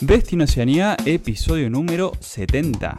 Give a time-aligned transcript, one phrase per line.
[0.00, 2.94] Destino Oceanía, episodio número 70.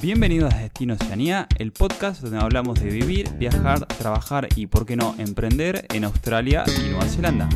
[0.00, 4.96] Bienvenidos a Destino Oceanía, el podcast donde hablamos de vivir, viajar, trabajar y, por qué
[4.96, 7.50] no, emprender en Australia y Nueva Zelanda.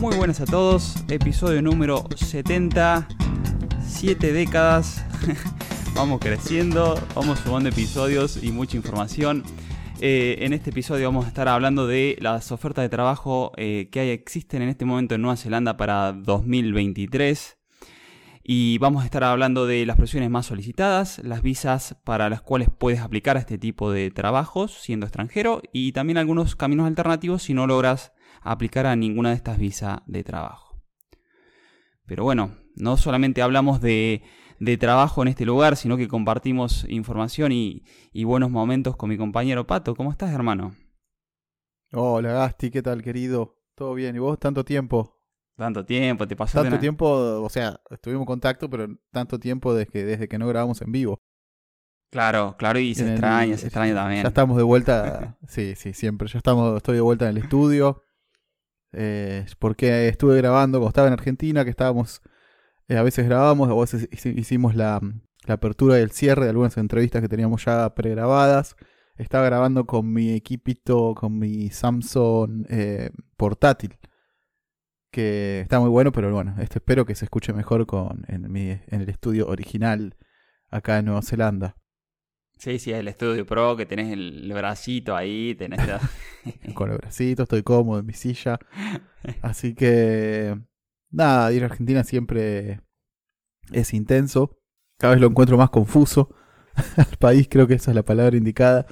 [0.00, 3.08] Muy buenas a todos, episodio número 70,
[3.88, 5.02] 7 décadas,
[5.94, 9.44] vamos creciendo, vamos sumando episodios y mucha información.
[10.02, 14.00] Eh, en este episodio vamos a estar hablando de las ofertas de trabajo eh, que
[14.00, 17.58] hay, existen en este momento en Nueva Zelanda para 2023.
[18.42, 22.70] Y vamos a estar hablando de las profesiones más solicitadas, las visas para las cuales
[22.70, 27.52] puedes aplicar a este tipo de trabajos siendo extranjero y también algunos caminos alternativos si
[27.52, 30.82] no logras aplicar a ninguna de estas visas de trabajo.
[32.06, 34.22] Pero bueno, no solamente hablamos de
[34.60, 37.82] de trabajo en este lugar, sino que compartimos información y,
[38.24, 39.94] buenos momentos con mi compañero Pato.
[39.96, 40.76] ¿Cómo estás, hermano?
[41.92, 43.58] Hola, Gasti, ¿qué tal, querido?
[43.74, 44.14] ¿Todo bien?
[44.14, 45.18] ¿Y vos tanto tiempo?
[45.56, 46.62] Tanto tiempo, te pasó.
[46.62, 47.06] Tanto tiempo,
[47.42, 50.92] o sea, estuvimos en contacto, pero tanto tiempo desde que, desde que no grabamos en
[50.92, 51.22] vivo.
[52.10, 54.22] Claro, claro, y se extraña, se extraña también.
[54.22, 56.28] Ya estamos de vuelta, sí, sí, siempre.
[56.28, 58.02] Ya estamos, estoy de vuelta en el estudio.
[58.92, 62.20] Eh, porque estuve grabando cuando estaba en Argentina, que estábamos
[62.90, 65.00] eh, a veces grabamos, a veces hicimos la,
[65.46, 68.74] apertura y el cierre de algunas entrevistas que teníamos ya pregrabadas.
[69.16, 73.96] Estaba grabando con mi equipito, con mi Samsung eh, portátil.
[75.12, 78.70] Que está muy bueno, pero bueno, este, espero que se escuche mejor con, en, mi,
[78.70, 80.16] en el estudio original
[80.68, 81.76] acá en Nueva Zelanda.
[82.58, 85.80] Sí, sí, el estudio pro, que tenés el, bracito ahí, tenés...
[86.74, 88.58] con el bracito, estoy cómodo en mi silla.
[89.42, 90.58] Así que
[91.10, 92.80] nada, ir a Argentina siempre
[93.72, 94.58] es intenso.
[94.98, 96.34] Cada vez lo encuentro más confuso
[96.96, 98.86] al país, creo que esa es la palabra indicada.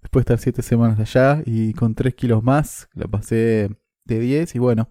[0.00, 3.70] Después de estar siete semanas allá y con tres kilos más, la pasé
[4.04, 4.90] de 10 y bueno,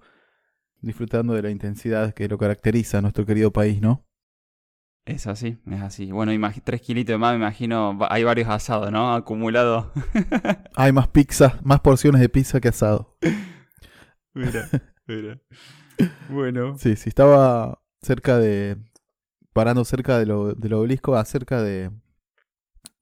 [0.80, 4.08] disfrutando de la intensidad que lo caracteriza a nuestro querido país, ¿no?
[5.06, 6.12] Es así, es así.
[6.12, 6.32] Bueno,
[6.64, 9.14] tres kilitos de más, me imagino, hay varios asados, ¿no?
[9.14, 9.88] Acumulados.
[10.76, 13.18] hay más pizza, más porciones de pizza que asado.
[14.34, 14.70] mira,
[15.08, 15.42] mira.
[16.30, 16.78] Bueno.
[16.78, 18.78] Sí, sí, estaba cerca de.
[19.54, 21.92] Parando cerca de lo, del obelisco, cerca de.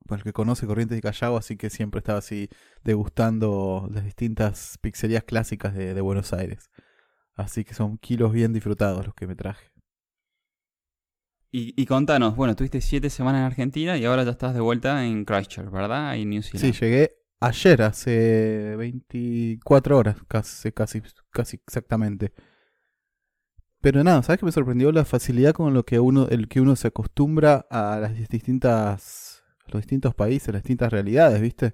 [0.07, 2.49] Para el que conoce Corrientes y Callao, así que siempre estaba así
[2.83, 6.71] degustando las distintas pizzerías clásicas de, de Buenos Aires.
[7.35, 9.71] Así que son kilos bien disfrutados los que me traje.
[11.51, 15.05] Y, y, contanos, bueno, tuviste siete semanas en Argentina y ahora ya estás de vuelta
[15.05, 16.15] en Christchurch, ¿verdad?
[16.15, 16.73] En New Zealand.
[16.73, 21.01] Sí, llegué ayer, hace 24 horas, casi, casi,
[21.31, 22.33] casi exactamente.
[23.81, 24.91] Pero nada, ¿sabes qué me sorprendió?
[24.91, 29.81] La facilidad con lo que uno, el que uno se acostumbra a las distintas, los
[29.81, 31.71] distintos países, las distintas realidades, ¿viste?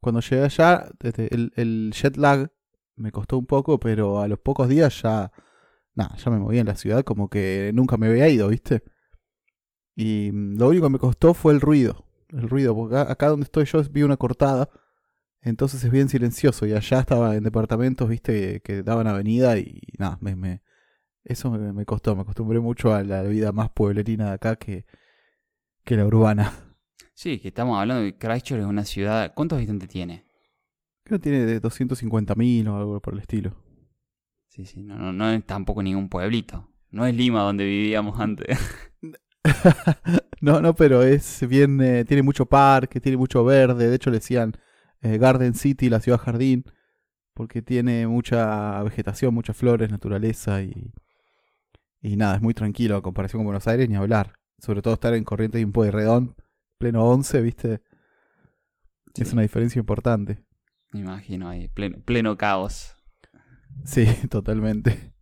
[0.00, 2.50] Cuando llegué allá, el, el jet lag
[2.96, 5.30] me costó un poco, pero a los pocos días ya,
[5.94, 8.82] nada, ya me moví en la ciudad como que nunca me había ido, ¿viste?
[9.94, 13.66] Y lo único que me costó fue el ruido, el ruido, porque acá donde estoy
[13.66, 14.70] yo vi una cortada,
[15.42, 18.60] entonces es bien silencioso, y allá estaba en departamentos, ¿viste?
[18.62, 20.62] Que daban avenida y nada, me
[21.24, 24.84] eso me, costó, me acostumbré mucho a la vida más pueblerina de acá que,
[25.84, 26.52] que la urbana.
[27.14, 29.32] Sí, que estamos hablando de Christchurch es una ciudad.
[29.34, 30.24] ¿Cuántos habitantes tiene?
[31.04, 33.56] Creo que tiene de 250.000 o algo por el estilo.
[34.48, 36.68] Sí, sí, no, no, no es tampoco ningún pueblito.
[36.90, 38.58] No es Lima donde vivíamos antes.
[40.40, 43.88] no, no, pero es bien, eh, tiene mucho parque, tiene mucho verde.
[43.88, 44.56] De hecho le decían
[45.00, 46.64] eh, Garden City, la ciudad jardín,
[47.32, 50.92] porque tiene mucha vegetación, muchas flores, naturaleza y,
[52.04, 54.34] y nada, es muy tranquilo a comparación con Buenos Aires, ni hablar.
[54.58, 56.36] Sobre todo estar en Corrientes y en Redón,
[56.78, 57.80] pleno 11, ¿viste?
[59.14, 60.44] Es una diferencia importante.
[60.92, 62.94] Me imagino ahí, pleno, pleno caos.
[63.84, 65.14] Sí, totalmente.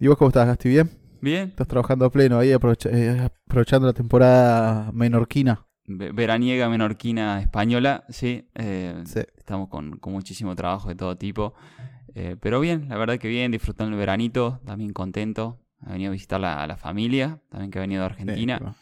[0.00, 0.68] ¿Y vos cómo estás, Gasti?
[0.68, 0.90] ¿Bien?
[1.20, 1.50] Bien.
[1.50, 5.64] ¿Estás trabajando a pleno ahí, eh, aprovechando la temporada menorquina?
[5.86, 8.48] Veraniega menorquina española, sí.
[8.56, 9.20] Eh, sí.
[9.36, 11.54] Estamos con, con, muchísimo trabajo de todo tipo.
[12.18, 15.60] Eh, pero bien, la verdad que bien, disfrutando el veranito, también contento.
[15.86, 18.74] He venido a visitar a la familia, también que ha venido de Argentina.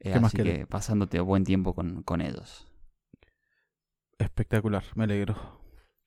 [0.00, 2.66] Eh, así que pasándote buen tiempo con, ellos.
[4.18, 5.60] Espectacular, me alegro.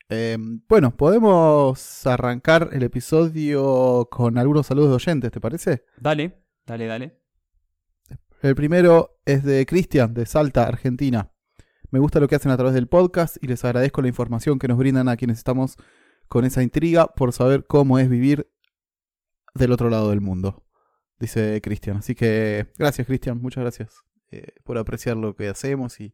[0.10, 5.86] Em, bueno, podemos arrancar el episodio con algunos saludos de oyentes, ¿te parece?
[6.00, 7.22] Dale, dale, dale.
[8.42, 11.32] El primero es de Cristian, de Salta, Argentina.
[11.92, 14.68] Me gusta lo que hacen a través del podcast y les agradezco la información que
[14.68, 15.78] nos brindan a quienes estamos
[16.28, 18.52] con esa intriga por saber cómo es vivir
[19.56, 20.66] del otro lado del mundo,
[21.20, 21.98] dice Cristian.
[21.98, 26.14] Así que gracias Cristian, muchas gracias eh, por apreciar lo que hacemos y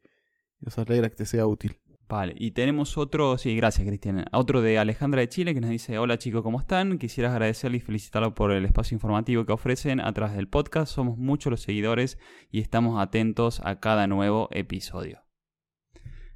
[0.59, 1.79] nos alegra que te sea útil.
[2.07, 5.97] Vale, y tenemos otro, sí, gracias Cristian, otro de Alejandra de Chile que nos dice,
[5.97, 6.99] hola chicos, ¿cómo están?
[6.99, 10.93] Quisiera agradecerle y felicitarlo por el espacio informativo que ofrecen a través del podcast.
[10.93, 12.19] Somos muchos los seguidores
[12.51, 15.23] y estamos atentos a cada nuevo episodio.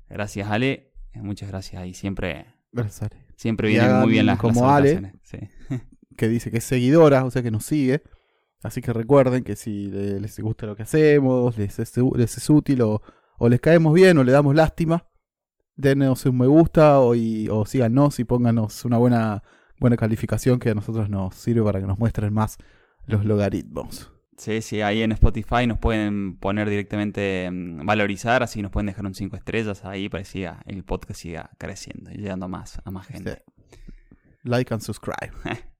[0.09, 3.26] Gracias Ale, muchas gracias y siempre, Gracias, Ale.
[3.37, 5.13] Siempre vienen muy bien las, como las Ale.
[5.23, 5.37] sí.
[6.17, 8.01] Que dice que es seguidora, o sea que nos sigue.
[8.63, 12.49] Así que recuerden que si le- les gusta lo que hacemos, les es, les es
[12.49, 13.01] útil o,
[13.37, 15.07] o les caemos bien o le damos lástima,
[15.75, 19.43] denos un me gusta o, y- o síganos y pónganos una buena,
[19.79, 22.57] buena calificación que a nosotros nos sirve para que nos muestren más
[23.05, 24.11] los logaritmos.
[24.37, 29.05] Sí, sí, ahí en Spotify nos pueden poner directamente mm, valorizar, así nos pueden dejar
[29.05, 32.79] un 5 estrellas ahí para que siga- el podcast siga creciendo y llegando a más,
[32.85, 33.43] a más gente.
[33.45, 33.79] Sí.
[34.43, 35.31] Like and subscribe.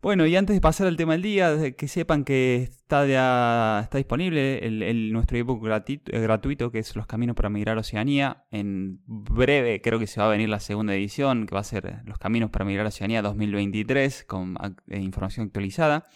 [0.00, 3.98] Bueno, y antes de pasar al tema del día, que sepan que está ya está
[3.98, 7.80] disponible el, el- nuestro ebook grati- eh, gratuito, que es Los Caminos para Migrar a
[7.82, 8.44] Oceanía.
[8.50, 11.86] En breve creo que se va a venir la segunda edición, que va a ser
[11.86, 16.08] eh, Los Caminos para Migrar a Oceanía 2023, con ac- eh, información actualizada.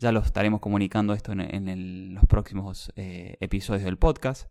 [0.00, 4.50] Ya lo estaremos comunicando esto en, los próximos eh, episodios del podcast.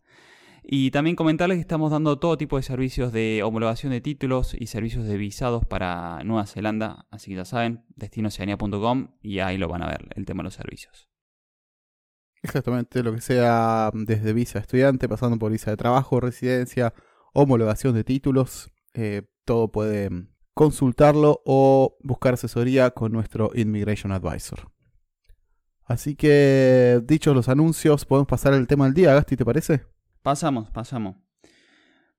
[0.62, 4.68] Y también comentarles que estamos dando todo tipo de servicios de homologación de títulos y
[4.68, 7.08] servicios de visados para Nueva Zelanda.
[7.10, 10.54] Así que ya saben, destinoceanía.com y ahí lo van a ver, el tema de los
[10.54, 11.10] servicios.
[12.44, 16.94] Exactamente, lo que sea desde visa estudiante, pasando por visa de trabajo, residencia,
[17.34, 24.72] homologación de títulos, eh, todo pueden consultarlo o buscar asesoría con nuestro Immigration Advisor.
[25.90, 29.82] Así que, dichos los anuncios, podemos pasar al tema del día, Gasti, ¿te parece?
[30.22, 31.16] Pasamos, pasamos.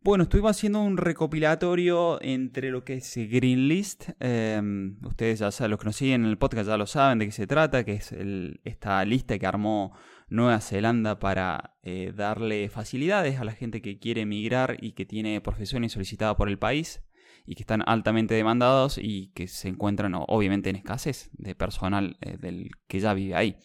[0.03, 4.09] Bueno, estuvimos haciendo un recopilatorio entre lo que es Green List.
[4.19, 4.61] eh,
[5.05, 7.33] ustedes ya saben, los que nos siguen en el podcast ya lo saben de qué
[7.33, 9.95] se trata, que es el- esta lista que armó
[10.29, 15.41] Nueva Zelanda para eh, darle facilidades a la gente que quiere emigrar y que tiene
[15.41, 17.03] profesiones solicitadas por el país
[17.47, 22.37] y que están altamente demandados y que se encuentran obviamente en escasez de personal eh,
[22.39, 23.57] del que ya vive ahí.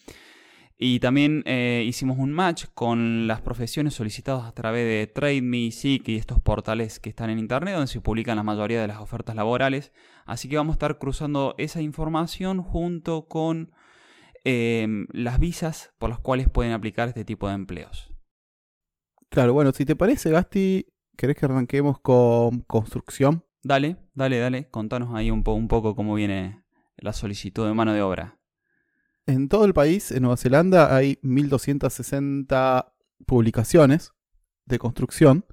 [0.78, 6.06] Y también eh, hicimos un match con las profesiones solicitadas a través de TradeMe, Seek
[6.08, 9.34] y estos portales que están en internet donde se publican la mayoría de las ofertas
[9.34, 9.92] laborales.
[10.26, 13.72] Así que vamos a estar cruzando esa información junto con
[14.44, 18.12] eh, las visas por las cuales pueden aplicar este tipo de empleos.
[19.30, 20.86] Claro, bueno, si te parece, Gasti,
[21.16, 23.45] ¿querés que arranquemos con construcción?
[23.66, 26.62] Dale, dale, dale, contanos ahí un, po- un poco cómo viene
[26.98, 28.38] la solicitud de mano de obra.
[29.26, 32.94] En todo el país, en Nueva Zelanda, hay 1260
[33.26, 34.12] publicaciones
[34.66, 35.46] de construcción,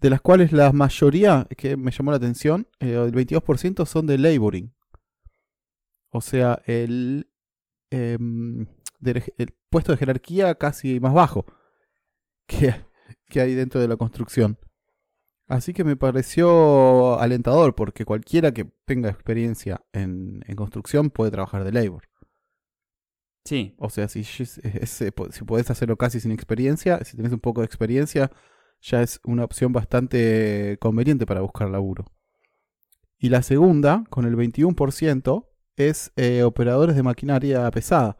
[0.00, 4.16] de las cuales la mayoría, que me llamó la atención, eh, el 22% son de
[4.18, 4.72] laboring.
[6.10, 7.28] O sea, el,
[7.90, 8.66] em,
[9.02, 11.46] el puesto de jerarquía casi más bajo
[12.46, 14.56] que hay dentro de la construcción.
[15.46, 21.64] Así que me pareció alentador, porque cualquiera que tenga experiencia en, en construcción puede trabajar
[21.64, 22.04] de labor.
[23.44, 27.66] Sí, O sea, si, si podés hacerlo casi sin experiencia, si tenés un poco de
[27.66, 28.30] experiencia,
[28.80, 32.06] ya es una opción bastante conveniente para buscar laburo.
[33.18, 35.46] Y la segunda, con el 21%,
[35.76, 38.16] es eh, operadores de maquinaria pesada.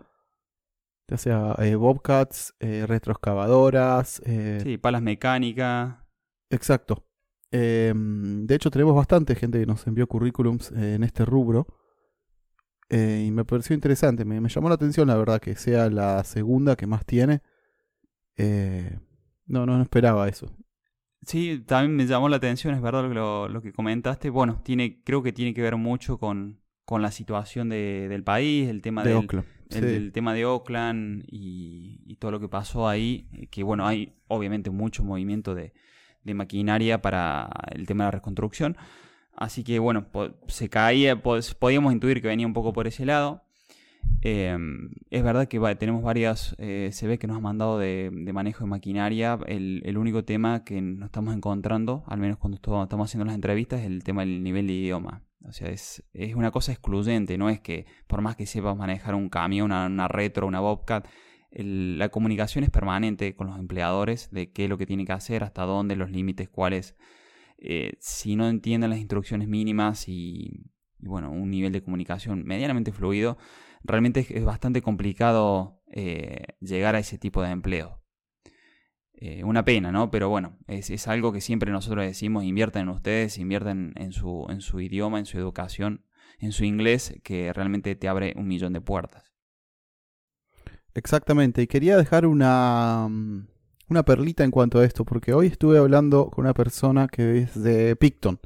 [1.09, 4.23] Ya sea eh, bobcats, eh, retroexcavadoras.
[4.63, 5.97] sí, palas mecánicas.
[6.51, 7.07] Exacto.
[7.57, 11.69] Em, de hecho, tenemos bastante gente que nos envió currículums eh, en este rubro.
[12.89, 14.25] Eh, y me pareció interesante.
[14.25, 17.43] Me, me llamó la atención, la verdad, que sea la segunda que más tiene.
[18.37, 18.99] Eh,
[19.47, 20.53] no, no, no esperaba eso.
[21.23, 24.31] Sí, también me llamó la atención, es verdad lo que, lo, lo que comentaste.
[24.31, 28.69] Bueno, tiene, creo que tiene que ver mucho con, con la situación de- del país,
[28.69, 29.47] el tema De del, Oakland.
[29.71, 29.87] el, Sí.
[29.95, 33.29] el tema de Oakland y, y todo lo que pasó ahí.
[33.51, 35.73] Que bueno, hay obviamente mucho movimiento de,
[36.25, 38.77] de maquinaria para el tema de la reconstrucción.
[39.37, 40.07] Así que bueno,
[40.49, 43.43] se caía, podíamos intuir que venía un poco por ese lado.
[44.23, 44.57] Eh,
[45.11, 49.39] es verdad que tenemos varias, eh, ve que nos han mandado de, manejo de maquinaria.
[49.47, 53.87] El, único tema que nos estamos encontrando, al menos cuando estamos haciendo las entrevistas, es
[53.87, 55.23] el tema del nivel de idioma.
[55.47, 59.15] O sea, es, es una cosa excluyente, no es que por más que sepas manejar
[59.15, 61.07] un camión, una retro, una bobcat,
[61.55, 65.45] la comunicación es permanente con los empleadores de qué es lo que tiene que hacer,
[65.45, 66.97] hasta dónde, los límites, cuáles.
[67.59, 73.39] Eh, si no entienden las instrucciones mínimas y, bueno, un nivel de comunicación medianamente fluido,
[73.85, 78.01] realmente es, bastante complicado eh, llegar a ese tipo de empleo.
[79.13, 80.11] Eh, una pena, ¿no?
[80.11, 84.47] Pero bueno, es, es algo que siempre nosotros decimos, inviertan en ustedes, inviertan en su,
[84.49, 86.05] en su idioma, en su educación,
[86.41, 89.34] en su inglés, que realmente te abre un millón de puertas.
[90.95, 91.63] Exactamente.
[91.63, 93.47] Y quería dejar una, mm,
[93.91, 97.61] una perlita en cuanto a esto, porque hoy estuve hablando con una persona que es
[97.61, 98.41] de Picton.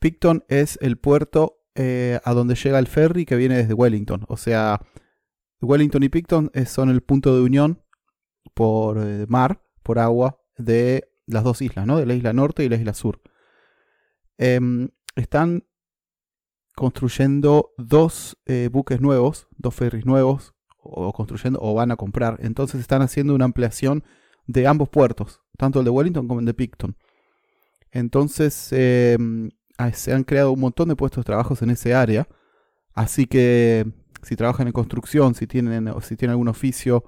[0.00, 4.24] Picton es el puerto eh, a donde llega el ferry que viene desde Wellington.
[4.28, 4.80] O sea,
[5.60, 7.82] Wellington y Picton son el punto de unión
[8.54, 11.98] por eh, mar, por agua, de las dos islas, ¿no?
[11.98, 13.20] De la isla norte y la isla sur.
[14.38, 15.64] Em, están
[16.74, 20.54] construyendo dos eh, buques nuevos, dos ferries nuevos,
[20.90, 22.38] o construyendo, o van a comprar.
[22.40, 24.04] Entonces están haciendo una ampliación
[24.46, 26.96] de ambos puertos, tanto el de Wellington como el de Picton.
[27.90, 29.50] Entonces em,
[29.92, 32.28] se han creado un montón de puestos de trabajo en ese área.
[32.94, 33.86] Así que
[34.22, 37.04] si trabajan en construcción, si tienen, si tienen algún oficio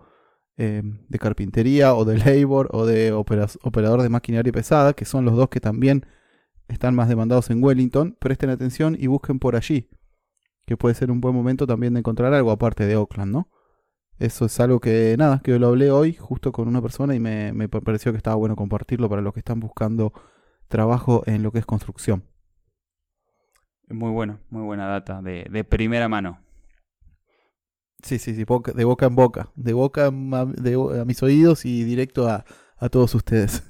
[0.56, 5.36] em, de carpintería o de labor o de operador de maquinaria pesada, que son los
[5.36, 6.06] dos que también
[6.68, 9.88] están más demandados en Wellington, presten atención y busquen por allí,
[10.66, 13.48] que puede ser un buen momento también de encontrar algo aparte de Oakland, ¿no?
[14.20, 17.54] Eso es algo que, nada, que lo hablé hoy justo con una persona y me,
[17.54, 20.12] me pareció que estaba bueno compartirlo para los que están buscando
[20.68, 22.22] trabajo en lo que es construcción.
[23.88, 26.38] Muy bueno, muy buena data, de, de primera mano.
[28.02, 31.84] Sí, sí, sí, de boca en boca, de boca a, de, a mis oídos y
[31.84, 32.44] directo a,
[32.76, 33.62] a todos ustedes.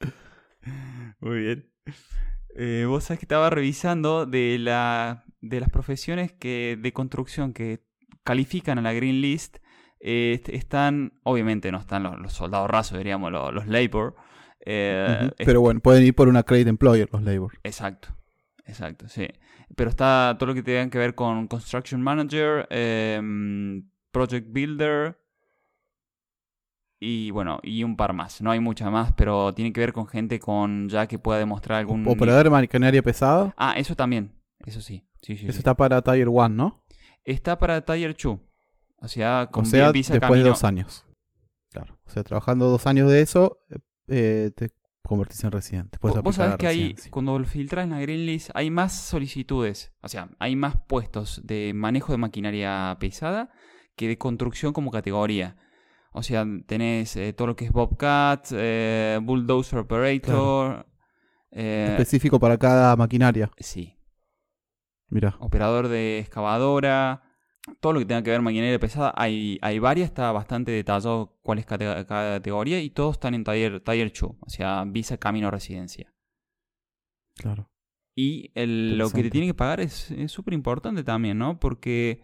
[1.20, 1.70] Muy bien.
[2.56, 7.84] Eh, vos sabés que estaba revisando de, la, de las profesiones que, de construcción que
[8.24, 9.58] califican a la Green List.
[10.00, 14.16] Eh, están, obviamente no están los, soldados rasos, diríamos, los, labor.
[14.66, 17.52] Eh, Pero bueno, pueden ir por una credit employer los labor.
[17.62, 18.08] Exacto,
[18.66, 19.28] exacto, sí.
[19.76, 25.18] Pero está todo lo que tenga que ver con construction manager, em, project builder,
[27.00, 28.40] y bueno, y un par más.
[28.40, 31.80] No hay muchas más, pero tiene que ver con gente con ya que pueda demostrar
[31.80, 32.06] algún...
[32.08, 33.54] ¿Operador de maquinaria pesada?
[33.58, 34.32] Ah, eso también.
[34.64, 35.06] Eso sí.
[35.20, 36.84] sí, eso está para Tier 1, ¿no?
[37.24, 38.38] Está para Tier 2.
[38.98, 41.04] O sea, con o sea, después de dos años.
[41.70, 41.98] Claro.
[42.06, 43.58] O sea, trabajando dos años de eso,
[44.08, 44.70] eh, te
[45.02, 45.98] convertís en residente.
[46.00, 49.92] Vos sabés que hay, cuando filtras en la Green List, hay más solicitudes.
[50.00, 53.50] O sea, hay más puestos de manejo de maquinaria pesada
[53.96, 55.56] que de construcción como categoría.
[56.12, 60.86] O sea, tenés eh, todo lo que es Bobcat, eh, Bulldozer Operator.
[61.50, 63.50] Eh, Específico para cada maquinaria.
[63.58, 63.93] Sí.
[65.08, 65.36] Mira.
[65.40, 67.22] Operador de excavadora.
[67.80, 69.12] Todo lo que tenga que ver maquinaria pesada.
[69.16, 73.80] Hay, hay varias, está bastante detallado cuál es cada categoría y todos están en Taller,
[73.80, 74.32] taller 2.
[74.38, 76.12] O sea, visa camino residencia.
[77.36, 77.70] Claro.
[78.14, 81.58] Y lo que te tiene que pagar es súper importante también, ¿no?
[81.58, 82.22] Porque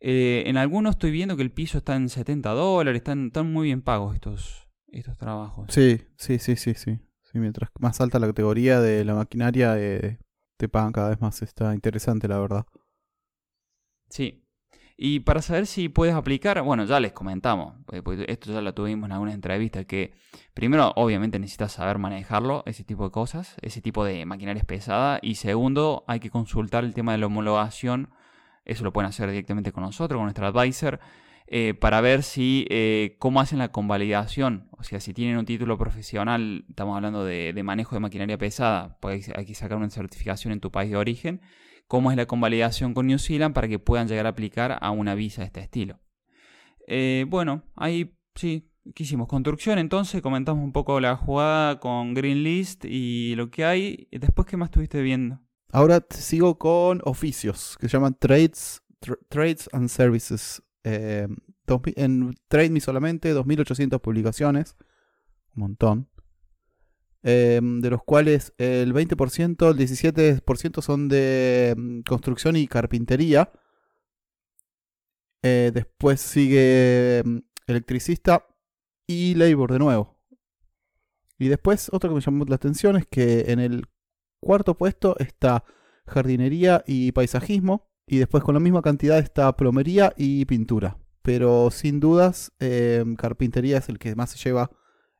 [0.00, 3.68] eh, en algunos estoy viendo que el piso está en 70 dólares, están, están muy
[3.68, 5.66] bien pagos estos, estos trabajos.
[5.70, 6.98] Sí, sí, sí, sí, sí.
[7.34, 10.18] mientras más alta la categoría de la maquinaria, eh,
[10.56, 11.42] te pagan cada vez más.
[11.42, 12.66] Está interesante, la verdad.
[14.08, 14.42] Sí.
[14.98, 19.08] Y para saber si puedes aplicar, bueno, ya les comentamos, pues esto ya lo tuvimos
[19.08, 20.14] en algunas entrevistas, que
[20.54, 25.34] primero, obviamente necesitas saber manejarlo, ese tipo de cosas, ese tipo de maquinaria pesada, y
[25.34, 28.08] segundo, hay que consultar el tema de la homologación
[28.66, 30.98] eso lo pueden hacer directamente con nosotros, con nuestro advisor,
[31.48, 34.68] eh, para ver si eh, cómo hacen la convalidación.
[34.72, 39.30] O sea, si tienen un título profesional, estamos hablando de, manejo de maquinaria pesada, pues
[39.34, 41.40] hay que sacar una certificación en tu país de origen.
[41.86, 45.14] ¿Cómo es la convalidación con New Zealand para que puedan llegar a aplicar a una
[45.14, 46.00] visa de este estilo?
[46.88, 49.28] Eh, bueno, ahí sí, ¿qué hicimos?
[49.28, 54.08] Construcción, entonces comentamos un poco la jugada con Green List y lo que hay.
[54.10, 55.40] Después, ¿qué más estuviste viendo?
[55.72, 58.82] Ahora sigo con oficios que se llaman Trades,
[59.28, 60.62] trades and Services.
[60.88, 61.26] Eh,
[61.96, 64.76] en TradeMe solamente 2.800 publicaciones,
[65.56, 66.08] un montón.
[67.24, 73.50] Eh, de los cuales el 20%, el 17% son de mm, construcción y carpintería.
[75.42, 78.46] Eh, después sigue mm, electricista
[79.08, 80.16] y labor de nuevo.
[81.36, 83.86] Y después otro que me llamó la atención es que en el
[84.38, 85.64] cuarto puesto está
[86.06, 87.90] jardinería y paisajismo.
[88.06, 90.98] Y después con la misma cantidad está plomería y pintura.
[91.22, 94.70] Pero sin dudas, em, carpintería es el que más se lleva,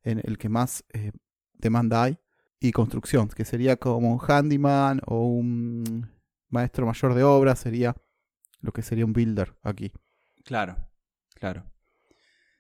[0.05, 1.11] en el que más eh,
[1.55, 2.19] demanda hay.
[2.61, 6.11] Y construcción, que sería como un handyman o un
[6.49, 7.97] maestro mayor de obra, sería
[8.61, 9.93] lo que sería un builder aquí.
[10.45, 10.77] Claro,
[11.35, 11.65] claro.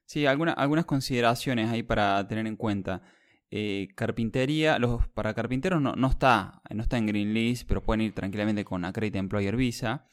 [0.05, 3.03] Sí, algunas consideraciones ahí para tener en cuenta.
[3.51, 8.01] Eh, carpintería, los, para carpinteros no, no, está, no está en Green List, pero pueden
[8.01, 10.07] ir tranquilamente con Accredit Employer Visa.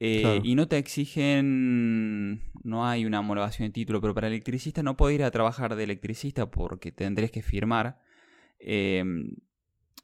[0.00, 4.96] Eh, y no te exigen, no hay una homologación de título, pero para electricista no
[4.96, 8.00] puedes ir a trabajar de electricista porque tendrías que firmar.
[8.58, 9.36] Em,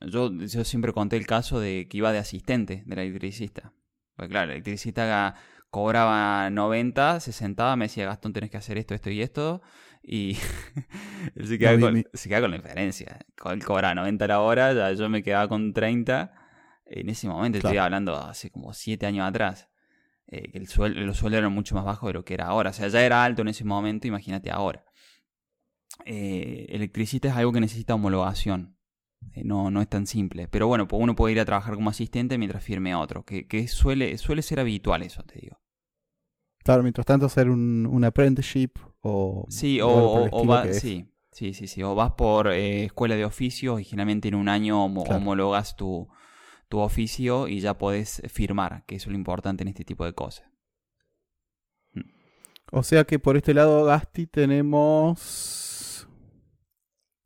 [0.01, 3.73] yo, yo siempre conté el caso de que iba de asistente del electricista.
[4.15, 5.35] Porque claro, el electricista
[5.71, 9.61] cobraba 90, se sentaba, me decía, Gastón, tenés que hacer esto, esto y esto.
[10.03, 10.37] Y
[11.37, 13.19] él se queda, No, con, se queda con la diferencia.
[13.53, 16.33] Él cobra 90 la hora, ya yo me quedaba con 30.
[16.87, 19.69] En ese momento estoy hablando hace como 7 años atrás.
[20.29, 20.65] eh, que el
[21.07, 22.71] los sueldos eran mucho más bajos de lo que era ahora.
[22.71, 24.85] O sea, ya era alto en ese momento, imagínate ahora.
[26.07, 28.77] Eh, electricista es algo que necesita homologación.
[29.35, 30.49] Eh, no, no es tan simple.
[30.49, 33.25] Pero bueno, pues uno puede ir a trabajar como asistente mientras firme otro.
[33.25, 35.60] Que, que suele, suele ser habitual eso, te digo.
[36.63, 39.47] Claro, mientras tanto hacer un, un apprenticeship o...
[39.49, 41.83] Sí, o, o- o va- sí, sí, sí, sí.
[41.83, 45.19] O vas por eh, escuela de oficios y generalmente en un año homo- Claro.
[45.19, 46.09] homologas tu,
[46.69, 50.13] tu oficio y ya podés firmar, que eso es lo importante en este tipo de
[50.13, 50.47] cosas.
[52.73, 56.07] O sea que por este lado, Gasti, tenemos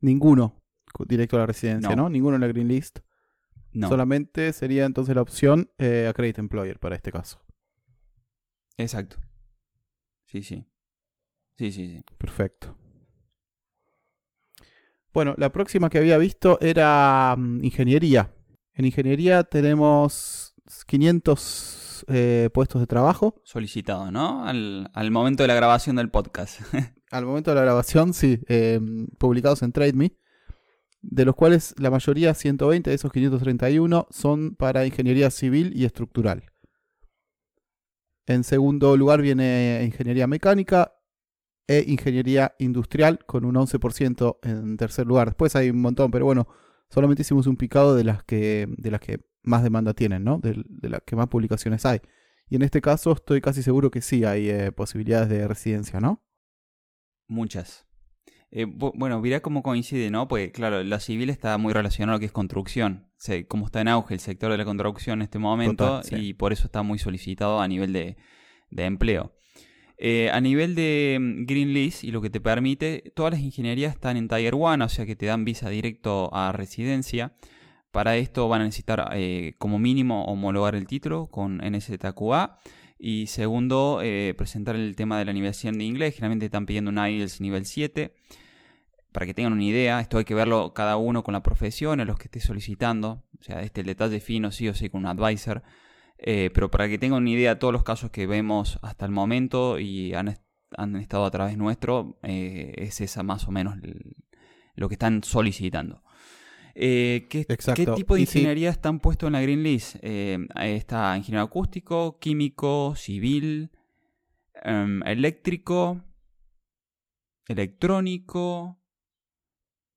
[0.00, 0.62] ninguno
[1.06, 2.04] directo a la residencia, No.
[2.04, 2.08] ¿no?
[2.08, 3.00] Ninguno en la Green List.
[3.72, 7.40] No, Solamente sería entonces la opción eh, Accredit Employer para este caso.
[8.76, 9.16] Exacto.
[10.26, 10.66] Sí, sí.
[11.56, 12.04] Sí, sí, sí.
[12.18, 12.76] Perfecto.
[15.12, 18.34] Bueno, la próxima que había visto era mm, ingeniería.
[18.74, 20.54] En ingeniería tenemos
[20.86, 23.40] 500 eh, puestos de trabajo.
[23.44, 24.44] Solicitado, ¿no?
[24.44, 26.60] Al, al momento de la grabación del podcast.
[27.10, 28.80] Al momento de la grabación, sí, eh,
[29.18, 30.16] publicados en TradeMe,
[31.00, 36.50] de los cuales la mayoría, 120 de esos 531, son para ingeniería civil y estructural.
[38.26, 40.94] En segundo lugar viene ingeniería mecánica
[41.66, 45.28] e ingeniería industrial con un 11% en tercer lugar.
[45.28, 46.48] Después hay un montón, pero bueno,
[46.90, 50.38] solamente hicimos un picado de las que, de las que más demanda tienen, ¿no?
[50.38, 52.00] De, de las que más publicaciones hay.
[52.48, 56.22] Y en este caso estoy casi seguro que sí hay eh, posibilidades de residencia, ¿no?
[57.26, 57.86] Muchas.
[58.56, 60.28] Eh, bu- bueno, mirá cómo coincide, ¿no?
[60.28, 63.06] Pues claro, la civil está muy relacionada a lo que es construcción.
[63.10, 66.04] O sea, como está en auge el sector de la construcción en este momento Total,
[66.04, 66.28] sí.
[66.28, 68.16] y por eso está muy solicitado a nivel de,
[68.70, 69.32] de empleo.
[69.98, 73.92] Eh, a nivel de mm, Green List y lo que te permite, todas las ingenierías
[73.94, 77.32] están en Tier 1, o sea que te dan visa directo a residencia.
[77.90, 82.58] Para esto van a necesitar eh, como mínimo homologar el título con NZQA.
[82.98, 86.14] Y segundo, eh, presentar el tema de la nivelación de inglés.
[86.14, 88.14] Generalmente están pidiendo un IELTS nivel 7.
[89.14, 92.04] Para que tengan una idea, esto hay que verlo cada uno con la profesión, a
[92.04, 93.22] los que esté solicitando.
[93.38, 95.62] O sea, este el detalle fino, sí o sí, con un advisor.
[96.18, 99.78] Eh, pero para que tengan una idea, todos los casos que vemos hasta el momento
[99.78, 100.42] y han, est-
[100.76, 103.76] han estado a través nuestro, eh, es esa más o menos
[104.74, 106.02] lo que están solicitando.
[106.74, 107.44] Eh, ¿qué,
[107.94, 109.94] tipo de ingeniería están puestos en la Green List?
[110.02, 113.70] Está ingeniero acústico, químico, civil,
[114.64, 116.02] em, eléctrico,
[117.46, 118.80] electrónico,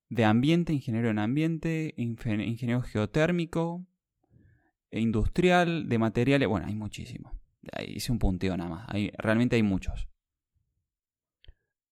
[0.09, 3.85] de ambiente, ingeniero en ambiente, ingeniero geotérmico,
[4.89, 6.47] e industrial, de materiales.
[6.47, 7.31] Bueno, hay muchísimo.
[7.73, 8.85] Ahí hice un punteo nada más.
[8.89, 10.07] Hay, realmente hay muchos.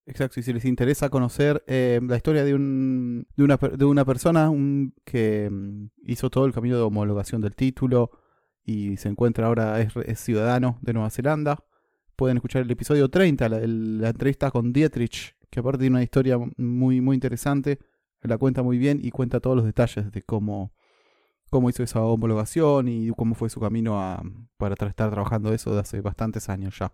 [0.07, 4.05] Exacto, y si les interesa conocer eh, la historia de, un, de, una, de una
[4.05, 8.11] persona un- que mm, hizo todo el camino de homologación del título
[8.63, 11.57] y se encuentra ahora, es, es ciudadano de Nueva Zelanda,
[12.15, 16.37] pueden escuchar el episodio 30, la, la entrevista con Dietrich, que aparte tiene una historia
[16.57, 17.79] muy, muy interesante,
[18.27, 20.73] la cuenta muy bien y cuenta todos los detalles de cómo,
[21.49, 24.21] cómo hizo esa homologación y cómo fue su camino a,
[24.57, 26.91] para tra- estar trabajando eso de hace bastantes años ya.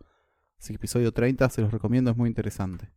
[0.60, 2.90] Así que episodio 30 se los recomiendo, es muy interesante.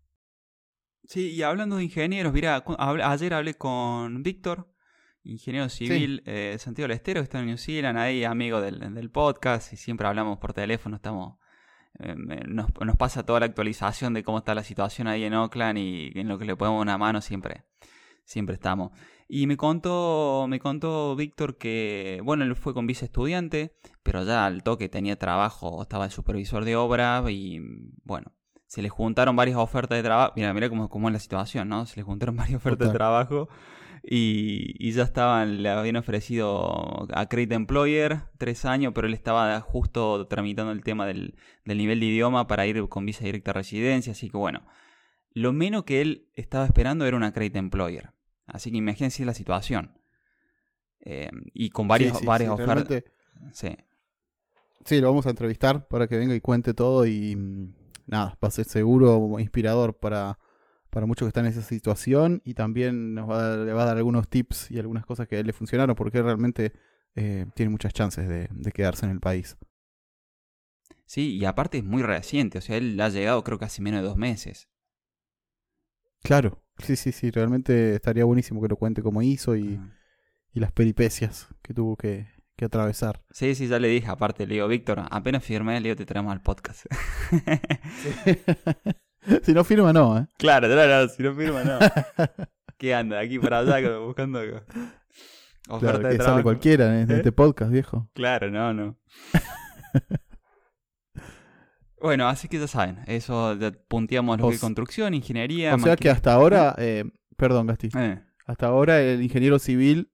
[1.07, 2.65] Sí, y hablando de ingenieros, mira,
[3.05, 4.71] ayer hablé con Víctor,
[5.23, 8.95] ingeniero civil eh, de Santiago del Estero, que está en New Zealand, ahí amigo del,
[8.95, 11.39] del podcast, y siempre hablamos por teléfono, estamos
[12.01, 12.15] eh,
[12.49, 16.13] nos, nos pasa toda la actualización de cómo está la situación ahí en Oakland y
[16.15, 17.65] en lo que le podemos una mano siempre,
[18.25, 18.93] siempre estamos.
[19.29, 24.45] Y me contó, me contó Víctor que, bueno, él fue con vice estudiante, pero ya
[24.47, 27.61] al toque tenía trabajo, estaba el supervisor de obra y,
[28.05, 28.33] bueno,
[28.67, 30.33] se le juntaron varias ofertas de trabajo.
[30.37, 31.87] Mira, mira cómo, cómo es la situación, ¿no?
[31.87, 33.49] Se le juntaron varias ofertas de trabajo
[34.07, 39.59] y, y ya estaban, le habían ofrecido a Credit Employer tres años, pero él estaba
[39.61, 43.55] justo tramitando el tema del, del nivel de idioma para ir con visa directa a
[43.55, 44.67] residencia, así que bueno,
[45.35, 48.13] lo menos que él estaba esperando era una Credit Employer.
[48.47, 49.99] Así que imagínense la situación.
[51.01, 53.05] Eh, y con varias, Sí, sí, varias sí, ofertas.
[53.53, 53.77] Sí.
[54.85, 57.75] Sí, lo vamos a entrevistar para que venga y cuente todo y mm,
[58.07, 60.39] nada, va a ser seguro inspirador para,
[60.91, 63.83] para muchos que están en esa situación y también nos va a dar, le va
[63.83, 66.73] a dar algunos tips y algunas cosas que a él le funcionaron porque él realmente
[67.17, 69.57] eh, tiene muchas chances de, de quedarse en el país.
[71.07, 74.01] Sí, y aparte es muy reciente, o sea, él ha llegado creo que hace menos
[74.03, 74.69] de dos meses.
[76.25, 79.79] Claro, sí, sí, sí, realmente estaría buenísimo que lo cuente cómo hizo y,
[80.55, 83.23] y las peripecias que tuvo que, que atravesar.
[83.31, 86.33] Sí, sí, ya le dije, aparte, le digo, Víctor, apenas firmé, le digo, te traemos
[86.33, 86.87] al podcast.
[89.43, 90.27] si no firma, no, ¿eh?
[90.39, 91.79] Claro, claro, si no firma, no.
[92.79, 93.21] ¿Qué anda?
[93.21, 94.67] Aquí para allá buscando oferta
[95.69, 96.25] claro, de que trabajo.
[96.25, 97.33] sale cualquiera en este ¿Eh?
[97.33, 98.09] podcast, viejo.
[98.15, 98.97] Claro, no, no.
[102.05, 105.75] bueno, así que ya saben, eso punteamos lo que es construcción, ingeniería.
[105.75, 107.89] O sea que hasta ahora, eh, perdón, Gasti.
[107.97, 108.21] Eh.
[108.45, 110.13] Hasta ahora el ingeniero civil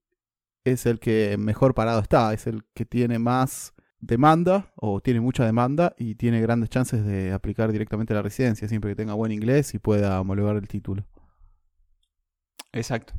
[0.62, 5.44] es el que mejor parado está, es el que tiene más demanda o tiene mucha
[5.44, 9.32] demanda y tiene grandes chances de aplicar directamente a la residencia, siempre que tenga buen
[9.32, 11.08] inglés y pueda homologar el título.
[12.72, 13.14] Exacto.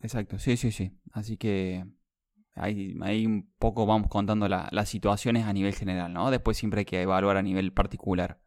[0.00, 0.98] Exacto, sí, sí, sí.
[1.12, 1.86] Así que
[2.54, 6.30] ahí, ahí un poco vamos contando las situaciones a nivel general, ¿no?
[6.30, 8.40] Después siempre hay que evaluar a nivel particular.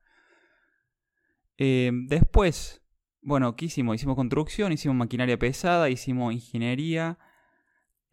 [1.57, 2.83] Eh, después,
[3.21, 3.95] bueno, ¿qué hicimos?
[3.95, 7.17] Hicimos construcción, hicimos maquinaria pesada, hicimos ingeniería.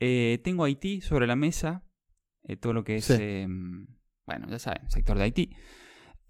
[0.00, 1.84] Eh, tengo Haití sobre la mesa,
[2.44, 3.08] eh, todo lo que es,
[4.26, 5.56] bueno, ya saben, sector de Haití.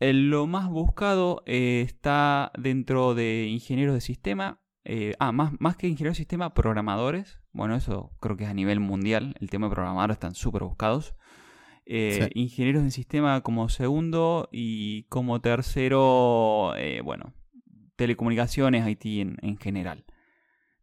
[0.01, 4.61] lo más buscado está dentro de ingenieros de sistema
[5.18, 7.41] ah, más, más que ingenieros de sistema, programadores.
[7.53, 9.35] Bueno, eso creo que es a nivel mundial.
[9.41, 11.15] El tema de programadores están súper buscados.
[11.85, 17.35] Eh, ingenieros de sistema como segundo y como tercero, eh, bueno,
[17.97, 20.05] telecomunicaciones, IT en, en, general.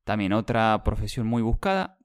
[0.03, 1.97] También otra profesión muy buscada,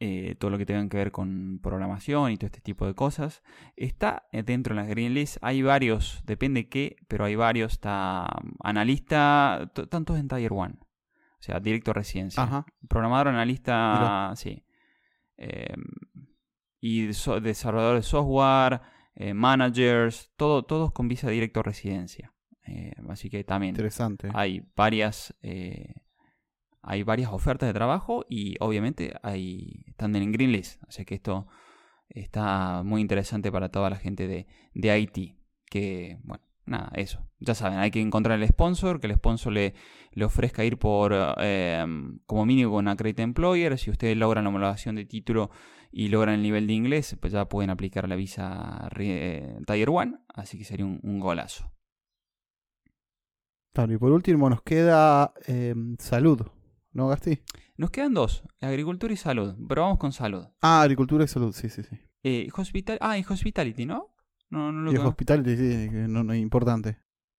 [0.00, 3.42] eh, todo lo que tenga que ver con programación y todo este tipo de cosas.
[3.74, 8.52] Está dentro de la Green List, hay varios, depende qué, pero hay varios, está um,
[8.62, 10.78] analista, tantos en Tier 1,
[11.38, 12.66] o sea, directo residencia.
[12.88, 14.64] Programador, analista, sí.
[15.36, 15.84] Em,
[16.80, 18.80] y desarrollador de software,
[19.14, 22.32] eh, managers, todo, todos con visa directo residencia.
[22.66, 24.28] Eh, así que también Interesante.
[24.34, 25.34] hay varias
[26.82, 30.82] hay varias ofertas de trabajo y obviamente hay, están en Green List.
[30.88, 31.46] Así que esto
[32.08, 35.38] está muy interesante para toda la gente de, de Haití.
[35.66, 37.26] Que, bueno, nada, eso.
[37.40, 39.74] Ya saben, hay que encontrar el sponsor, que el sponsor le,
[40.12, 43.78] le ofrezca ir por, em, como mínimo, con Accredit Employer.
[43.78, 45.50] Si ustedes logran la homologación de título
[45.90, 50.24] y logran el nivel de inglés, pues ya pueden aplicar la visa eh, Tier 1.
[50.34, 51.70] Así que sería un, golazo.
[53.88, 56.46] y por último nos queda em, salud.
[56.92, 57.40] ¿No, Gasti?
[57.76, 60.46] Nos quedan dos, agricultura y salud, pero vamos con salud.
[60.60, 61.96] Ah, agricultura y salud, sí, sí, sí.
[62.24, 64.14] Eh, hospital ah, y hospitality, ¿no?
[64.50, 65.02] No, no lo
[65.56, 66.98] sí, no, no es importante.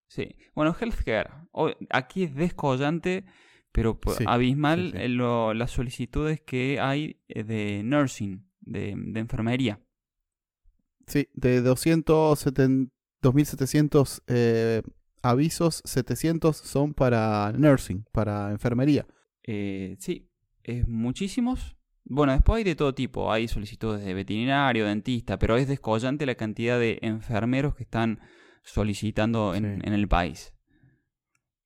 [0.10, 0.36] Sí.
[0.56, 1.30] Bueno, healthcare.
[1.90, 3.26] Aquí es descollante,
[3.72, 4.94] pero abismal
[5.58, 9.82] las solicitudes que hay eh, de nursing, de, de enfermería.
[11.08, 14.84] Sí, de 2.700 eh,
[15.22, 19.08] avisos, 700 son para nursing, para enfermería.
[19.44, 20.30] Eh, sí,
[20.64, 21.76] es muchísimos.
[22.10, 23.32] Bueno, después hay de todo tipo.
[23.32, 28.20] Hay solicitudes de veterinario, dentista, pero es descollante la cantidad de enfermeros que están
[28.64, 30.54] solicitando en, el país.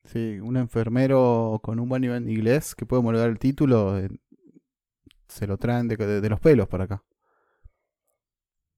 [0.04, 4.10] Sí, un enfermero con un buen nivel de inglés que puede homologar el título, eh,
[5.30, 7.04] se lo traen de, los pelos para acá.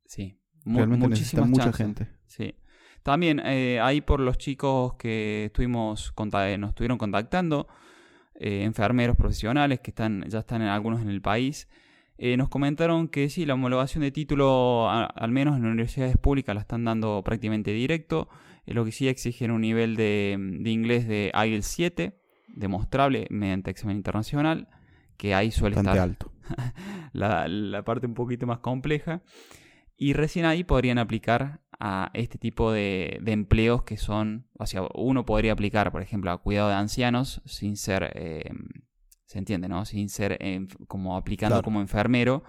[0.06, 2.08] Sí, Realmente muchísima mucha gente.
[2.28, 2.56] Sí.
[3.02, 7.68] También eh, hay por los chicos que estuvimos nos estuvieron contactando,
[8.40, 11.68] eh, enfermeros profesionales que están, ya están algunos en el país,
[12.18, 16.62] eh, nos comentaron que sí, la homologación de título, al menos en universidades públicas, la
[16.62, 18.30] están dando prácticamente directo.
[18.66, 22.18] Eh, lo que sí exigen un nivel de, inglés de IELTS 7,
[22.48, 24.70] demostrable mediante examen internacional,
[25.18, 26.32] que ahí suele estar alto.
[27.14, 29.22] la, la parte un poquito más compleja.
[29.98, 35.26] Y recién ahí podrían aplicar a este tipo de, empleos que son, o sea, uno
[35.26, 38.50] podría aplicar, por ejemplo, a cuidado de ancianos sin ser, eh,
[39.26, 39.86] se entiende, ¿no?
[39.86, 40.40] Sin ser
[40.88, 42.44] como aplicando como enfermero,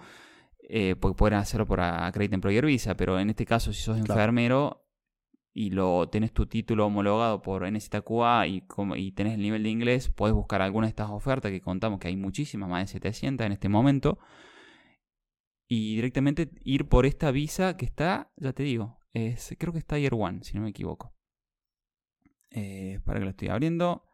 [0.69, 4.85] eh, porque pueden hacerlo por Accredit Employer Visa, pero en este caso, si sos enfermero
[5.53, 8.65] y lo tenés tu título homologado por NZQA y,
[8.97, 12.09] y tenés el nivel de inglés, puedes buscar alguna de estas ofertas que contamos que
[12.09, 14.19] hay muchísimas, más de 700 en este momento
[15.69, 18.99] y directamente ir por esta visa que está, ya te digo,
[19.59, 21.15] creo que está Tier 1, si no me equivoco.
[22.51, 24.05] Eh, para que lo estoy abriendo.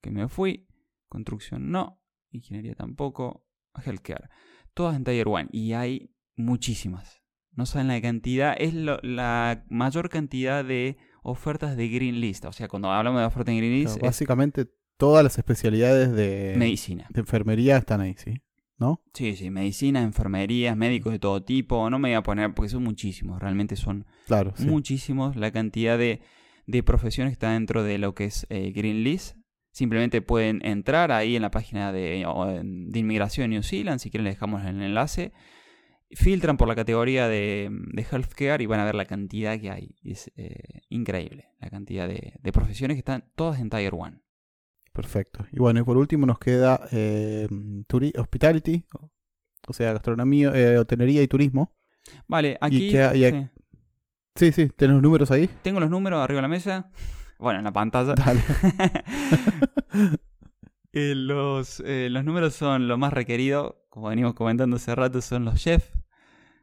[0.00, 0.68] Que me fui.
[1.08, 2.02] Construcción no.
[2.30, 3.46] Ingeniería tampoco.
[3.74, 4.28] Healthcare.
[4.74, 5.48] Todas en Tier 1.
[5.52, 7.22] Y hay muchísimas.
[7.52, 8.54] No saben la cantidad.
[8.58, 12.44] Es la mayor cantidad de ofertas de Green List.
[12.44, 14.00] O sea, cuando hablamos de ofertas de Green List.
[14.00, 14.66] básicamente
[14.96, 17.06] todas las especialidades de medicina.
[17.10, 18.42] De enfermería están ahí, sí.
[18.78, 19.02] ¿No?
[19.12, 21.90] Sí, sí, medicina, enfermerías, médicos de todo tipo.
[21.90, 26.20] No me voy a poner, porque son muchísimos, realmente son claro, muchísimos la cantidad de,
[26.66, 29.36] de, profesiones que está dentro de lo que es eh, Green List.
[29.72, 32.24] Simplemente pueden entrar ahí en la página de,
[32.64, 35.32] de inmigración New Zealand, si quieren le dejamos el enlace.
[36.10, 39.94] filtran por la categoría de, de healthcare y van a ver la cantidad que hay.
[40.02, 44.20] Es eh, increíble la cantidad de, de, profesiones que están todas en Tier 1.
[44.98, 45.46] Perfecto.
[45.52, 47.46] Y bueno, y por último nos queda eh,
[48.16, 48.84] hospitality,
[49.68, 51.72] o sea, gastronomía, eh, hotelería y turismo.
[52.26, 52.90] Vale, aquí...
[54.34, 54.50] sí.
[54.50, 55.48] sí, ¿tienes los números ahí?
[55.62, 56.90] Tengo los números arriba de la mesa.
[57.38, 58.14] Bueno, en la pantalla.
[58.14, 58.42] Dale.
[60.94, 65.44] Eh, los, eh, los números son lo más requerido, como venimos comentando hace rato, son
[65.44, 65.92] los chefs.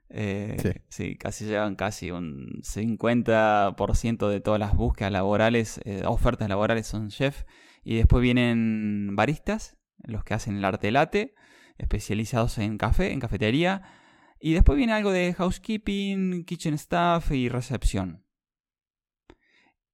[0.09, 1.15] Eh, sí.
[1.15, 7.45] casi llevan casi un 50% de todas las búsquedas laborales, ofertas laborales son chef.
[7.85, 11.35] Y después vienen baristas, los que hacen el arte late,
[11.77, 13.83] especializados en café, en cafetería.
[14.39, 18.25] Y después viene algo de housekeeping, kitchen staff y recepción.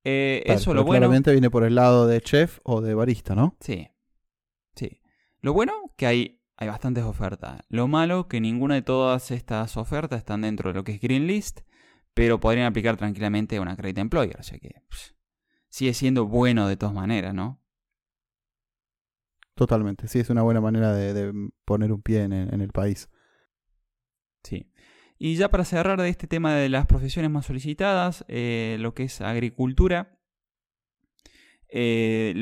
[0.04, 1.02] eso lo bueno.
[1.02, 3.58] Claramente viene por el lado de chef o de barista, ¿no?
[3.60, 3.90] Sí.
[4.74, 5.02] Sí.
[5.42, 7.60] Lo bueno que hay, hay bastantes ofertas.
[7.68, 11.28] Lo malo que ninguna de todas estas ofertas están dentro de lo que es Green
[11.28, 11.60] List,
[12.14, 14.40] pero podrían aplicar tranquilamente a una Credit Employer.
[14.40, 14.76] O sea que
[15.68, 17.61] sigue siendo bueno de todas maneras, ¿no?
[19.56, 21.34] Totalmente, sí, es una buena manera de,
[21.66, 23.10] poner un pie en, el país.
[24.44, 24.72] Sí.
[25.18, 29.04] Y ya para cerrar de este tema de las profesiones más solicitadas, eh, lo que
[29.04, 30.18] es agricultura,
[31.74, 32.34] eh,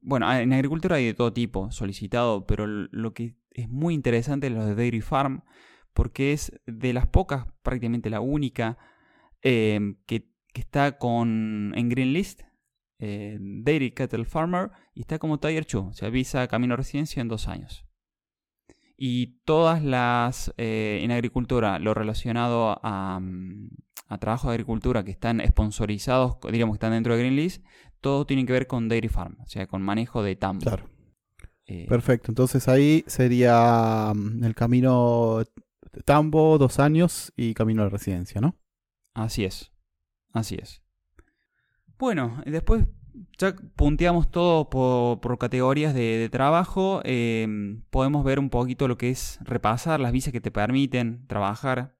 [0.00, 4.52] bueno, en agricultura hay de todo tipo solicitado, pero lo que es muy interesante es
[4.52, 5.42] lo de Dairy Farm,
[5.92, 8.78] porque es de las pocas, prácticamente la única,
[9.42, 12.42] em, que, está con, en Green List,
[12.98, 17.28] eh, Dairy Cattle Farmer, y está como Tiger 2, se avisa camino a residencia en
[17.28, 17.84] dos años.
[18.96, 23.70] Y todas las eh, en agricultura, lo relacionado a, mm,
[24.08, 27.64] a trabajo de agricultura que están sponsorizados, diríamos que están dentro de Green List,
[28.00, 30.62] todo tiene que ver con Dairy Farm, o sea, con manejo de tambo.
[30.64, 30.90] Claro.
[31.66, 35.42] Eh, Perfecto, entonces ahí sería mm, el camino
[36.04, 38.56] tambo, dos años y camino a la residencia, ¿no?
[39.14, 39.72] Así es,
[40.32, 40.83] así es.
[41.98, 42.86] Bueno, después
[43.38, 47.00] ya punteamos todo por, categorías de, trabajo.
[47.04, 51.94] Em, podemos ver un poquito lo que es repasar las visas que te permiten trabajar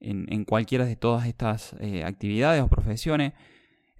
[0.00, 3.34] en, cualquiera de todas estas eh, actividades o profesiones.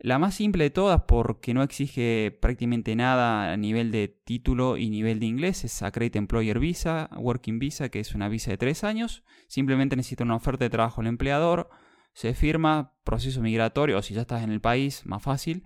[0.03, 4.89] La más simple de todas, porque no exige prácticamente nada a nivel de título y
[4.89, 8.83] nivel de inglés, es Accredit Employer Visa, Working Visa, que es una visa de tres
[8.83, 9.25] años.
[9.47, 11.69] Simplemente necesita una oferta de trabajo al empleador,
[12.13, 15.65] se firma, proceso migratorio, o si ya estás en el país, más fácil,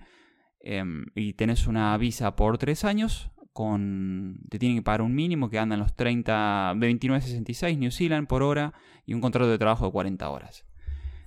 [0.60, 5.48] em, y tenés una visa por tres años, con, te tienen que pagar un mínimo
[5.48, 8.74] que anda en los 30, 29.66 New Zealand por hora
[9.06, 10.64] y un contrato de trabajo de 40 horas.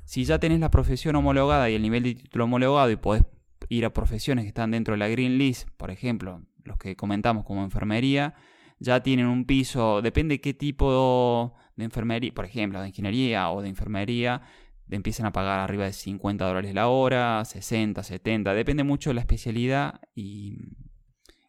[0.03, 3.23] Si ya tenés la profesión homologada y el nivel de título homologado y podés
[3.69, 7.45] ir a profesiones que están dentro de la Green List, por ejemplo, los que comentamos
[7.45, 8.36] como enfermería,
[8.80, 13.69] ya tienen un piso, depende qué tipo de enfermería, por ejemplo, de ingeniería o de
[13.69, 14.41] enfermería,
[14.89, 19.21] empiezan a pagar arriba de 50 dólares la hora, 60, 70, depende mucho de la
[19.21, 20.58] especialidad y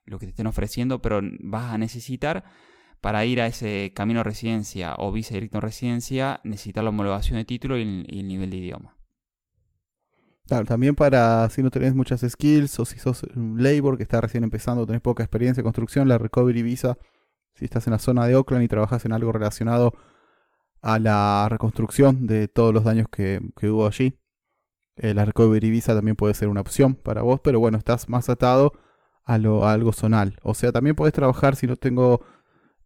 [0.05, 2.45] lo que te estén ofreciendo, pero vas a necesitar
[3.01, 7.39] para ir a ese camino a residencia o visa directo en residencia, necesitas la homologación
[7.39, 8.97] de título y el, nivel de idioma.
[10.67, 14.45] También para si no tenés muchas skills o si sos un labor que está recién
[14.45, 16.97] empezando, tenés poca experiencia en construcción, la Recovery Visa,
[17.55, 19.93] si estás en la zona de Oakland y trabajas en algo relacionado
[20.81, 24.19] a la reconstrucción de todos los daños que, hubo allí,
[24.97, 28.29] eh, la Recovery Visa también puede ser una opción para vos, pero bueno, estás más
[28.29, 28.73] atado
[29.25, 30.39] a, lo, algo zonal.
[30.43, 32.23] O sea, también podés trabajar si no tengo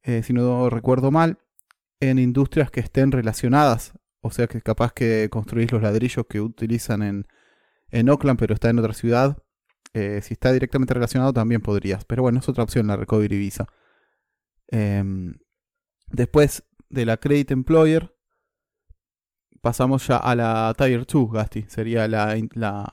[0.03, 1.39] eh, si no recuerdo mal,
[2.01, 3.93] en industrias que estén relacionadas.
[4.21, 7.27] O sea que capaz que construís los ladrillos que utilizan en,
[7.91, 9.39] en Oakland, pero está en otra ciudad.
[9.95, 12.05] Eh, si está directamente relacionado también podrías.
[12.05, 13.67] Pero bueno, es otra opción la Recovery Visa.
[14.69, 15.35] Em,
[16.09, 18.15] después de la Credit Employer,
[19.61, 21.65] pasamos ya a la Tier 2, Gasti.
[21.69, 22.89] Sería la, la,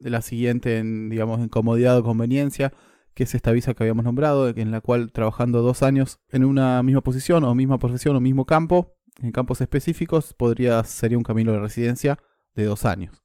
[0.00, 2.72] la siguiente en, digamos, en comodidad o conveniencia
[3.14, 6.82] que es esta visa que habíamos nombrado, en la cual trabajando dos años en una
[6.82, 11.52] misma posición o misma profesión o mismo campo, en campos específicos, podría sería un camino
[11.52, 12.18] de residencia
[12.54, 13.22] de dos años.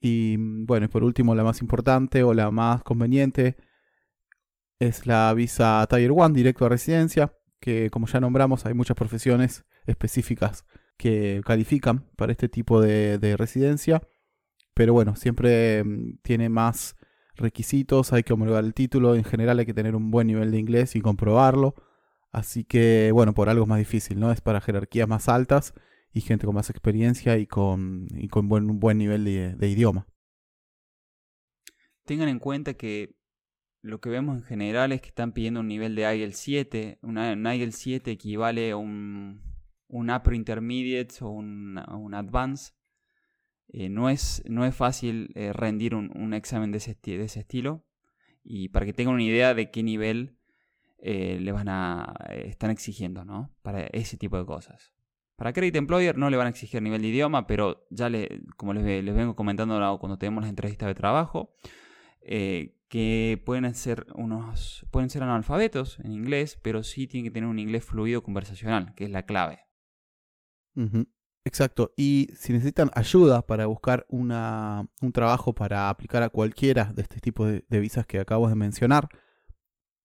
[0.00, 3.56] Y bueno, y por último, la más importante o la más conveniente
[4.78, 9.64] es la visa Tier 1, directo a residencia, que como ya nombramos, hay muchas profesiones
[9.86, 10.64] específicas
[10.96, 14.02] que califican para este tipo de, de residencia.
[14.74, 16.96] Pero bueno, siempre mm, tiene más
[17.36, 20.58] requisitos, hay que homologar el título, en general hay que tener un buen nivel de
[20.58, 21.74] inglés y comprobarlo.
[22.32, 24.30] Así que, bueno, por algo es más difícil, ¿no?
[24.30, 25.74] Es para jerarquías más altas
[26.12, 30.06] y gente con más experiencia y con, y con buen, un buen nivel de, idioma.
[32.04, 33.16] Tengan en cuenta que
[33.82, 36.98] lo que vemos en general es que están pidiendo un nivel de IEL 7.
[37.02, 39.42] Una, un IEL 7 equivale a un,
[39.88, 42.72] un upper intermediate o un, un advance,
[43.68, 47.84] eh, no, es, no es fácil eh, rendir un, examen de ese, de ese, estilo.
[48.42, 50.36] Y para que tengan una idea de qué nivel
[51.02, 53.54] le van a están exigiendo, ¿no?
[53.62, 54.92] Para ese tipo de cosas.
[55.40, 58.74] Para Credit Employer no le van a exigir nivel de idioma, pero ya le, como
[58.74, 61.54] les, vengo comentando cuando tenemos las entrevistas de trabajo,
[62.20, 67.48] eh, que pueden ser unos pueden ser analfabetos en inglés, pero sí tienen que tener
[67.48, 69.60] un inglés fluido conversacional, que es la clave.
[71.44, 71.94] Exacto.
[71.96, 77.20] Y si necesitan ayuda para buscar una, un trabajo para aplicar a cualquiera de este
[77.20, 79.08] tipo de, de visas que acabo de mencionar,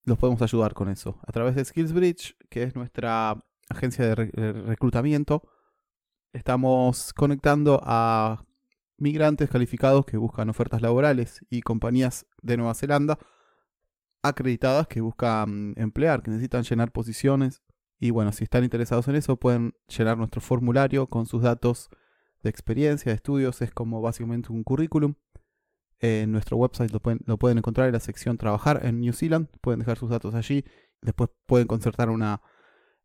[0.06, 1.20] los podemos ayudar con eso.
[1.26, 5.42] A través de SkillsBridge, que es nuestra agencia de reclutamiento,
[6.34, 8.46] estamos conectando a
[8.98, 13.20] migrantes calificados que buscan ofertas laborales y compañías de Nueva Zelanda
[14.24, 17.62] acreditadas que buscan emplear, que necesitan llenar posiciones.
[18.00, 21.90] Y bueno, si están interesados en eso, pueden llenar nuestro formulario con sus datos
[22.42, 23.62] de experiencia, de estudios.
[23.62, 25.16] Es como básicamente un currículum.
[26.00, 29.48] En nuestro website lo pueden, lo pueden encontrar en la sección Trabajar en New Zealand.
[29.62, 30.66] Pueden dejar sus datos allí.
[31.02, 32.42] Después pueden concertar una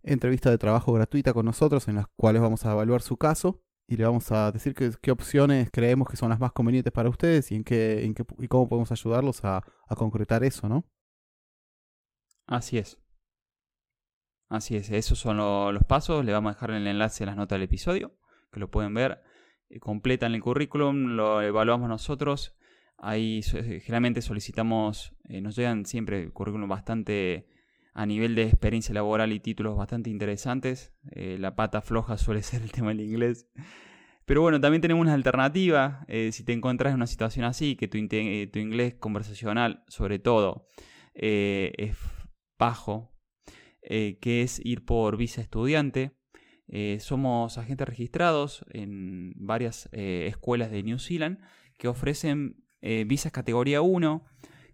[0.03, 3.97] entrevista de trabajo gratuita con nosotros en las cuales vamos a evaluar su caso y
[3.97, 7.57] le vamos a decir qué opciones creemos que son las más convenientes para ustedes y
[7.57, 9.65] en qué, y cómo podemos ayudarlos a,
[9.97, 10.89] concretar eso, ¿no?
[12.47, 13.03] Así es.
[14.49, 16.25] Así es, esos son los pasos.
[16.25, 18.17] Le vamos a dejar el enlace en las notas del episodio,
[18.53, 19.23] que lo pueden ver.
[19.69, 22.57] Eh, completan el currículum, lo evaluamos nosotros.
[22.97, 27.49] Ahí generalmente solicitamos, eh, nos llegan siempre currículum bastante
[27.93, 30.93] a nivel de experiencia laboral y títulos bastante interesantes.
[31.13, 33.49] Eh, la pata floja suele ser el tema del inglés.
[34.25, 36.05] Pero bueno, también tenemos una alternativa.
[36.09, 40.19] Eh, si te encuentras en una situación así, que tu, eh, tu inglés conversacional, sobre
[40.19, 40.69] todo,
[41.13, 41.97] es
[42.59, 43.13] bajo,
[43.83, 46.13] que es ir por visa estudiante.
[47.01, 51.41] somos agentes registrados en varias escuelas de New Zealand
[51.77, 54.25] que ofrecen visas categoría 1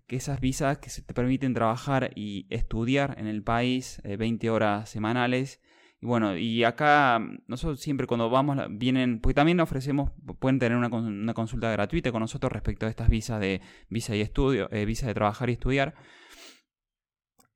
[0.06, 4.50] que esas visas que se te permiten trabajar y estudiar en el país 20 eh,
[4.50, 5.60] horas semanales.
[6.00, 10.88] Y bueno, y acá nosotros siempre cuando vamos vienen, porque también ofrecemos, pueden tener una,
[10.88, 15.06] una consulta gratuita con nosotros respecto a estas visas de visa y estudio, eh, visa
[15.06, 15.94] de trabajar y estudiar.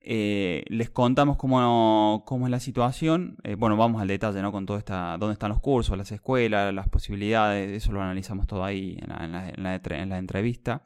[0.02, 3.36] Eh, les contamos cómo, cómo, es la situación.
[3.58, 4.50] bueno, vamos al detalle, ¿no?
[4.50, 8.64] Con todo esta, dónde están los cursos, las escuelas, las posibilidades, eso lo analizamos todo
[8.64, 10.82] ahí en la, en la, en la entrevista.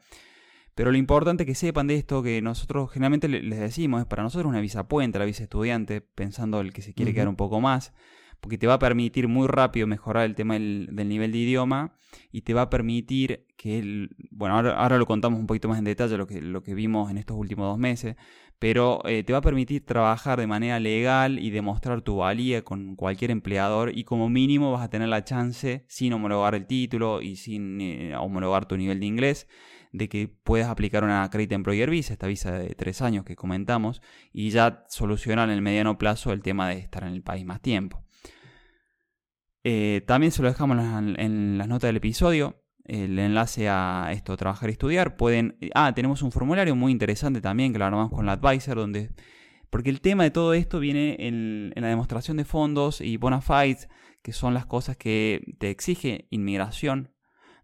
[0.75, 4.49] Pero lo importante que sepan de esto, que nosotros generalmente les decimos, es para nosotros
[4.49, 7.93] una visa puente, la visa estudiante, pensando el que se quiere quedar un poco más,
[8.41, 11.93] porque te va a permitir muy rápido mejorar el tema del, nivel de idioma
[12.29, 15.85] y te va a permitir que, el, bueno, ahora, lo contamos un poquito más en
[15.85, 18.17] detalle lo que, lo que vimos en estos últimos dos meses,
[18.59, 22.97] pero eh, te va a permitir trabajar de manera legal y demostrar tu valía con
[22.97, 27.37] cualquier empleador y como mínimo vas a tener la chance, sin homologar el título y
[27.37, 29.47] sin eh, homologar tu nivel de inglés,
[29.95, 34.01] de que puedas aplicar una Credit Employer Visa, esta visa de tres años que comentamos,
[34.33, 37.61] y ya solucionar en el mediano plazo el tema de estar en el país más
[37.61, 38.03] tiempo.
[39.63, 44.69] Eh, también se lo dejamos en, las notas del episodio, el enlace a esto, trabajar
[44.69, 45.15] y estudiar.
[45.17, 49.09] Pueden, ah, tenemos un formulario muy interesante también que lo armamos con la Advisor, donde,
[49.69, 53.41] porque el tema de todo esto viene en, en la demostración de fondos y bona
[53.41, 53.87] fides,
[54.21, 57.14] que son las cosas que te exige inmigración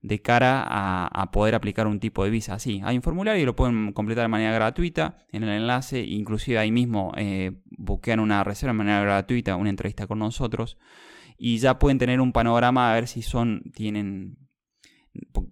[0.01, 2.81] de cara a, poder aplicar un tipo de visa así.
[2.83, 6.71] Hay un formulario y lo pueden completar de manera gratuita en el enlace, inclusive ahí
[6.71, 7.51] mismo eh,
[8.17, 10.77] una reserva de manera gratuita, una entrevista con nosotros
[11.43, 14.37] y ya pueden tener un panorama a ver si son, tienen,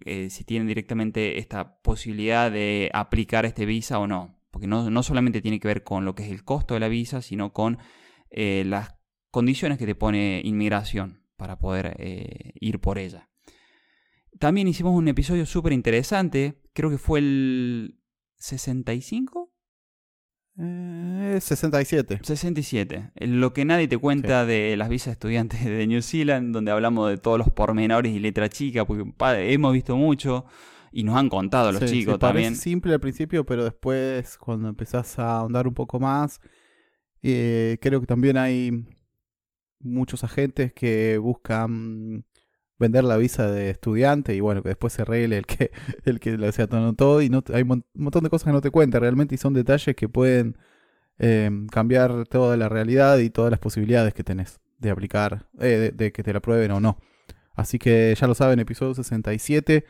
[0.06, 4.40] eh, si tienen directamente esta posibilidad de aplicar este visa o no.
[4.52, 7.24] Porque no, solamente tiene que ver con lo que es el costo de la visa,
[7.24, 7.80] sino con
[8.30, 8.98] eh, las
[9.32, 13.29] condiciones que te pone inmigración para poder eh, ir por ella.
[14.40, 18.00] También hicimos un episodio súper interesante, creo que fue el
[18.38, 19.52] 65.
[20.58, 22.20] Eh, 67.
[22.24, 23.12] 67.
[23.16, 27.18] Lo que nadie te cuenta de las visas estudiantes de New Zealand, donde hablamos de
[27.18, 29.12] todos los pormenores y letra chica, porque
[29.54, 30.46] hemos visto mucho
[30.94, 32.46] y nos han contado los chicos sí, también.
[32.48, 36.40] Parece simple al principio, pero después, cuando empezás a ahondar un poco más,
[37.22, 38.86] eh, creo que también hay
[39.80, 42.26] muchos agentes que buscan
[42.80, 45.72] vender la visa de estudiante y bueno, que después se arregle el que,
[46.06, 46.50] el que lo
[46.96, 49.54] todo y no, hay un montón de cosas que no te cuenta realmente y son
[49.54, 50.58] detalles que pueden
[51.18, 56.12] em, cambiar toda la realidad y todas las posibilidades que tenés de aplicar, eh, de,
[56.12, 56.98] que te la prueben o no.
[57.54, 59.86] Así que ya lo saben, episodio 67,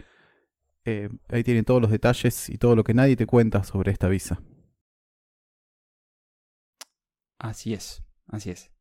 [0.86, 4.08] eh, ahí tienen todos los detalles y todo lo que nadie te cuenta sobre esta
[4.08, 4.42] visa.
[7.38, 8.79] Así es, así es.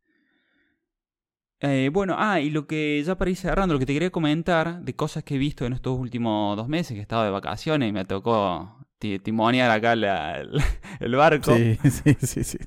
[1.61, 4.81] Eh, bueno, ah, y lo que ya para ir cerrando, lo que te quería comentar
[4.81, 7.89] de cosas que he visto en estos últimos dos meses, que he estado de vacaciones
[7.89, 9.93] y me tocó timonear acá
[11.01, 11.57] el barco.
[11.57, 12.59] Sí, sí, sí, sí.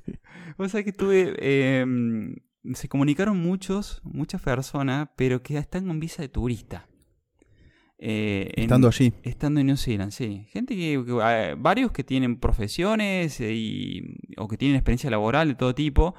[0.56, 1.34] O sea que tuve...
[1.38, 2.36] Em,
[2.74, 6.86] se comunicaron muchos, muchas personas, pero que están con visa de turista.
[7.98, 9.12] Eh, estando allí.
[9.22, 10.46] Estando en New Zealand, sí.
[10.50, 14.02] Gente que, eh, varios que tienen profesiones eh,
[14.36, 16.14] o que tienen experiencia laboral de todo tipo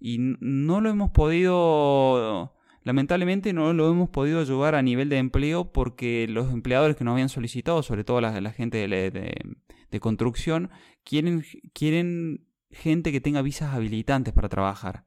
[0.00, 5.72] y no lo hemos podido, lamentablemente no lo hemos podido ayudar a nivel de empleo
[5.72, 10.70] porque los empleadores que nos habían solicitado, sobre todo la, gente de, construcción,
[11.04, 15.04] quieren, quieren gente que tenga visas habilitantes para trabajar.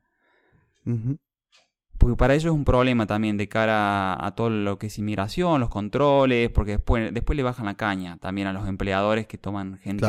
[1.97, 5.61] Porque para ellos es un problema también de cara a, todo lo que es inmigración,
[5.61, 9.77] los controles, porque después, después le bajan la caña también a los empleadores que toman
[9.77, 10.07] gente.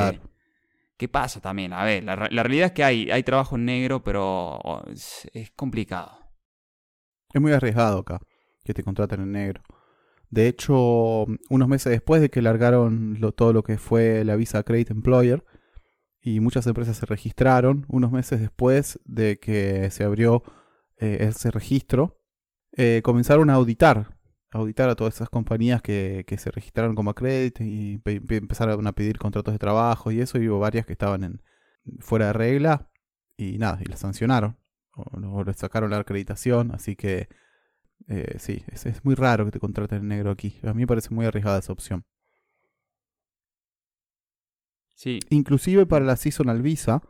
[1.03, 1.73] ¿Qué pasa también?
[1.73, 6.13] A ver, la, realidad es que hay, hay trabajo en negro, pero es, complicado.
[7.35, 8.21] Es muy arriesgado acá
[8.63, 9.63] que te contraten en negro.
[10.31, 14.93] De hecho, unos meses después de que largaron todo lo que fue la visa Credit
[14.93, 15.45] Employer,
[16.21, 20.45] y muchas empresas se registraron, unos meses después de que se abrió
[20.99, 22.23] eh, ese registro,
[22.77, 24.21] eh, comenzaron a auditar,
[24.53, 29.55] auditar a todas esas compañías que, se registraron como acredit y empezaron a pedir contratos
[29.55, 31.43] de trabajo y eso, y hubo varias que estaban en,
[32.01, 32.91] fuera de regla
[33.37, 34.57] y nada, y las sancionaron,
[34.93, 37.29] o, les sacaron la acreditación, así que
[38.09, 40.87] eh, sí, es, es muy raro que te contraten en negro aquí, a mí me
[40.87, 42.05] parece muy arriesgada esa opción.
[44.95, 45.19] Sí.
[45.31, 47.03] Inclusive para la seasonal visa,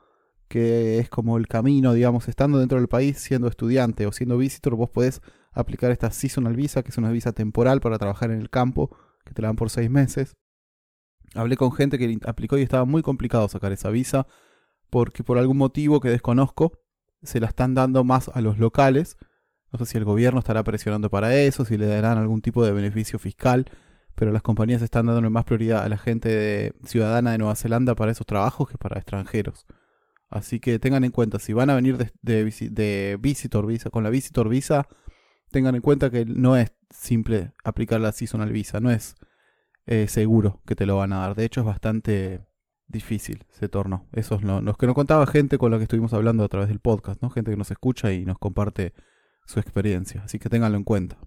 [0.49, 4.77] que es como el camino, digamos, estando dentro del país, siendo estudiante o siendo visitor,
[4.77, 5.21] vos podés
[5.53, 9.35] aplicar esta seasonal visa, que es una visa temporal para trabajar en el campo, que
[9.35, 10.37] te la dan por seis meses.
[11.35, 14.27] Hablé con gente que aplicó y estaba muy complicado sacar esa visa,
[14.91, 16.79] porque por algún motivo que desconozco,
[17.23, 19.17] se la están dando más a los locales.
[19.71, 22.73] No sé si el gobierno estará presionando para eso, si le darán algún tipo de
[22.73, 23.71] beneficio fiscal,
[24.15, 28.13] pero las compañías están dando más prioridad a la gente ciudadana de Nueva Zelanda para
[28.13, 29.67] esos trabajos que para extranjeros.
[30.29, 34.11] Así que tengan en cuenta, si van a venir de, de, Visitor Visa, con la
[34.11, 34.89] Visitor Visa,
[35.53, 39.15] tengan en cuenta que no es simple aplicar la Seasonal Visa, no es
[39.87, 41.35] eh, seguro que te lo van a dar.
[41.35, 42.47] De hecho, es bastante
[42.87, 44.09] difícil ese torno.
[44.13, 46.81] Eso es lo, que nos contaba gente con la que estuvimos hablando a través del
[46.81, 47.31] podcast, ¿no?
[47.31, 48.93] Gente que nos escucha y nos comparte
[49.47, 50.23] su experiencia.
[50.25, 51.19] Así que ténganlo en cuenta.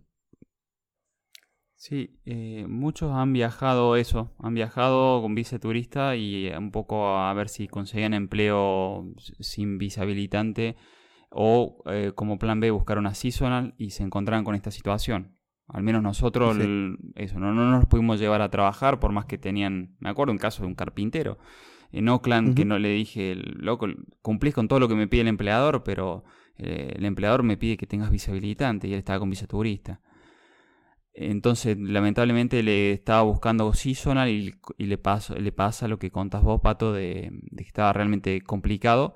[1.76, 7.34] Sí, eh, muchos han viajado eso, han viajado con visa turista y un poco a
[7.34, 9.06] ver si conseguían empleo
[9.40, 10.78] sin visa habilitante
[11.38, 15.36] o eh, como plan B buscar una seasonal y se encontraron con esta situación.
[15.68, 16.58] Al menos nosotros
[17.16, 20.38] eso, no, no, nos pudimos llevar a trabajar por más que tenían, me acuerdo un
[20.38, 21.38] caso de un carpintero
[21.92, 23.88] en Oakland que no le dije, loco,
[24.22, 26.24] cumplís con todo lo que me pide el empleador, pero
[26.58, 30.02] eh, el empleador me pide que tengas visa habilitante y él estaba con visa turista.
[31.14, 35.00] Entonces, lamentablemente le estaba buscando seasonal y, y le,
[35.40, 39.16] le pasa lo que contas vos, Pato, de, que estaba realmente complicado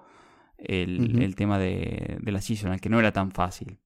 [0.63, 3.79] el, tema de, la seasonal, que no era tan fácil.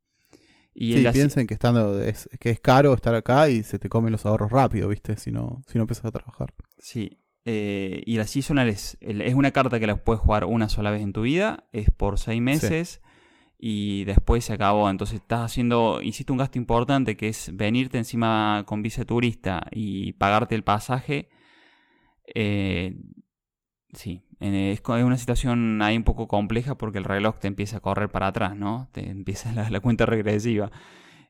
[0.75, 4.11] Y sí, piensen que, estando, es, que es caro estar acá y se te comen
[4.11, 5.17] los ahorros rápido, ¿viste?
[5.17, 6.53] Si no, si no empiezas a trabajar.
[6.79, 7.19] Sí.
[7.45, 11.01] Eh, y la seasonal es, es una carta que la puedes jugar una sola vez
[11.01, 13.01] en tu vida, es por seis meses
[13.65, 14.89] y después se acabó.
[14.89, 20.13] Entonces estás haciendo, hiciste un gasto importante que es venirte encima con vice turista y
[20.13, 21.29] pagarte el pasaje.
[22.33, 22.95] Eh,
[23.93, 28.09] sí, es, una situación ahí un poco compleja porque el reloj te empieza a correr
[28.09, 28.89] para atrás, ¿no?
[28.91, 30.71] Te empieza la, cuenta regresiva.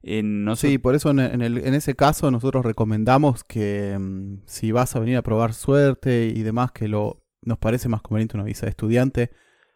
[0.01, 0.24] Eh,
[0.55, 5.18] sí, por eso en, en, ese caso nosotros recomendamos que mm, si vas a venir
[5.18, 9.32] a probar suerte y demás, que lo nos parece más conveniente una visa de estudiante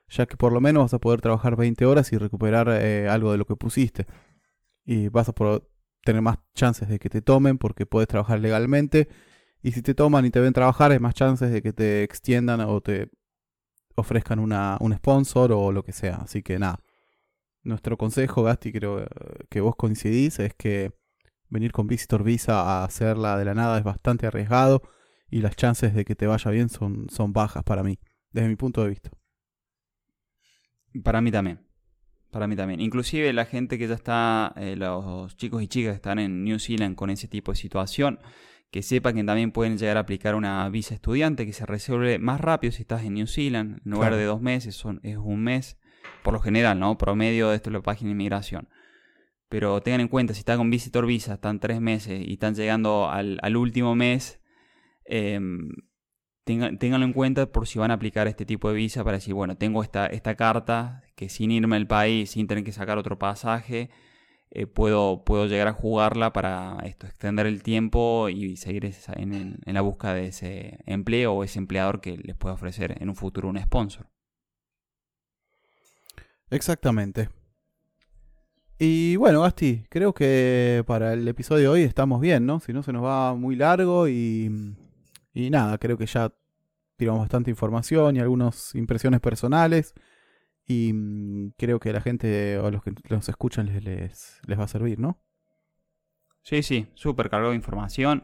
[0.09, 3.31] ya que por lo menos vas a poder trabajar 20 horas y recuperar eh, algo
[3.31, 4.07] de lo que pusiste.
[4.85, 5.33] Y vas a
[6.03, 9.09] tener más chances de que te tomen porque puedes trabajar legalmente.
[9.61, 12.61] Y si te toman y te ven trabajar, hay más chances de que te extiendan
[12.61, 13.09] o te
[13.97, 16.17] ofrezcan una, un sponsor o lo que sea.
[16.17, 16.79] Así que nada.
[17.63, 19.07] Nuestro consejo, Gasti, creo eh,
[19.49, 20.93] que vos coincidís, es que
[21.49, 24.81] venir con Visitor Visa a hacerla de la nada es bastante arriesgado
[25.29, 27.99] y las chances de que te vaya bien son, son bajas para mí,
[28.31, 29.09] desde mi punto de vista.
[31.03, 31.67] Para mí también.
[32.31, 32.79] Para mí también.
[32.79, 36.59] Inclusive la gente que ya está, eh, los chicos y chicas que están en New
[36.59, 38.19] Zealand con ese tipo de situación,
[38.71, 42.41] que sepan que también pueden llegar a aplicar una visa estudiante que se resuelve más
[42.41, 43.81] rápido si estás en New Zealand.
[43.85, 45.79] En lugar de dos meses, son, es un mes.
[46.23, 46.97] Por lo general, ¿no?
[46.97, 48.69] Promedio de esto es la página de inmigración.
[49.49, 53.09] Pero tengan en cuenta, si están con Visitor Visa, están tres meses y están llegando
[53.09, 54.41] al, al último mes,
[55.05, 55.39] eh,
[56.47, 59.57] ténganlo en cuenta por si van a aplicar este tipo de visa para decir, bueno,
[59.57, 63.89] tengo esta, esta carta que sin irme al país, sin tener que sacar otro pasaje,
[64.49, 69.81] eh, puedo, puedo llegar a jugarla para esto, extender el tiempo y seguir en, la
[69.81, 73.59] búsqueda de ese empleo o ese empleador que les pueda ofrecer en un futuro un
[73.59, 74.07] sponsor.
[76.49, 77.29] Exactamente.
[78.79, 82.59] Y bueno, Gasti, creo que para el episodio de hoy estamos bien, ¿no?
[82.59, 84.75] Si no se nos va muy largo y,
[85.33, 86.31] y nada, creo que ya
[86.95, 89.93] tiramos bastante información y algunas impresiones personales.
[90.67, 94.59] Y mm, creo que a la gente o a los que los escuchan les, les,
[94.59, 95.19] va a servir, ¿no?
[96.43, 98.23] Sí, sí, súper cargado de información.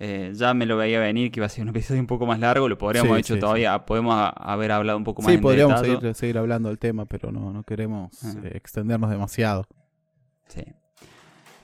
[0.00, 2.38] Eh, ya me lo veía venir que iba a ser un episodio un poco más
[2.38, 5.32] largo, lo podríamos haber hecho todavía, podemos haber hablado un poco más.
[5.32, 5.80] Sí, podríamos
[6.16, 9.66] seguir, hablando del tema, pero no, no queremos eh, extendernos demasiado.
[10.46, 10.62] Sí.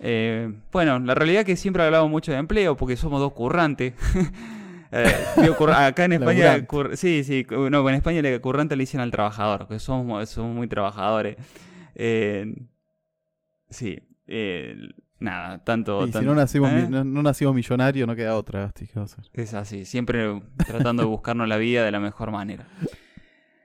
[0.00, 3.94] Eh, bueno, la realidad es que siempre hablamos mucho de empleo porque somos dos currantes.
[5.74, 9.78] acá en España, sí, sí, no, en España el currante le dicen al trabajador, que
[9.78, 11.36] somos, somos muy trabajadores.
[13.70, 13.99] sí,
[15.18, 16.07] nada, tanto...
[16.07, 16.88] Y si no nacimos, ¿eh?
[16.88, 18.72] no, nacimos millonarios, no queda otra,
[19.32, 22.66] Es así, siempre tratando de buscarnos la vida de la mejor manera.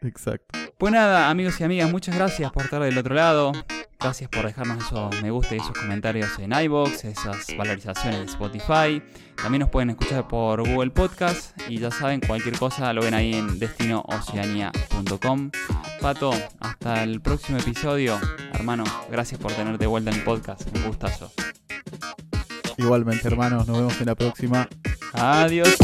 [0.02, 0.58] Exacto.
[0.78, 3.52] Pues nada, amigos y amigas, muchas gracias por estar del otro lado.
[4.00, 9.04] Gracias por dejarnos esos me gusta y esos comentarios en iBox, esas valorizaciones de Spotify.
[9.36, 13.34] También nos pueden escuchar por Google Podcast y ya saben, cualquier cosa lo ven ahí
[13.34, 15.52] en destinooceania.com.
[16.00, 16.32] Pato,
[16.62, 18.18] hasta el próximo episodio.
[18.54, 20.62] Hermano, gracias por tenerte de vuelta en el podcast.
[20.78, 21.34] Un gustazo.
[22.78, 24.70] Igualmente, hermanos, nos vemos en la próxima.
[25.12, 25.76] Adiós.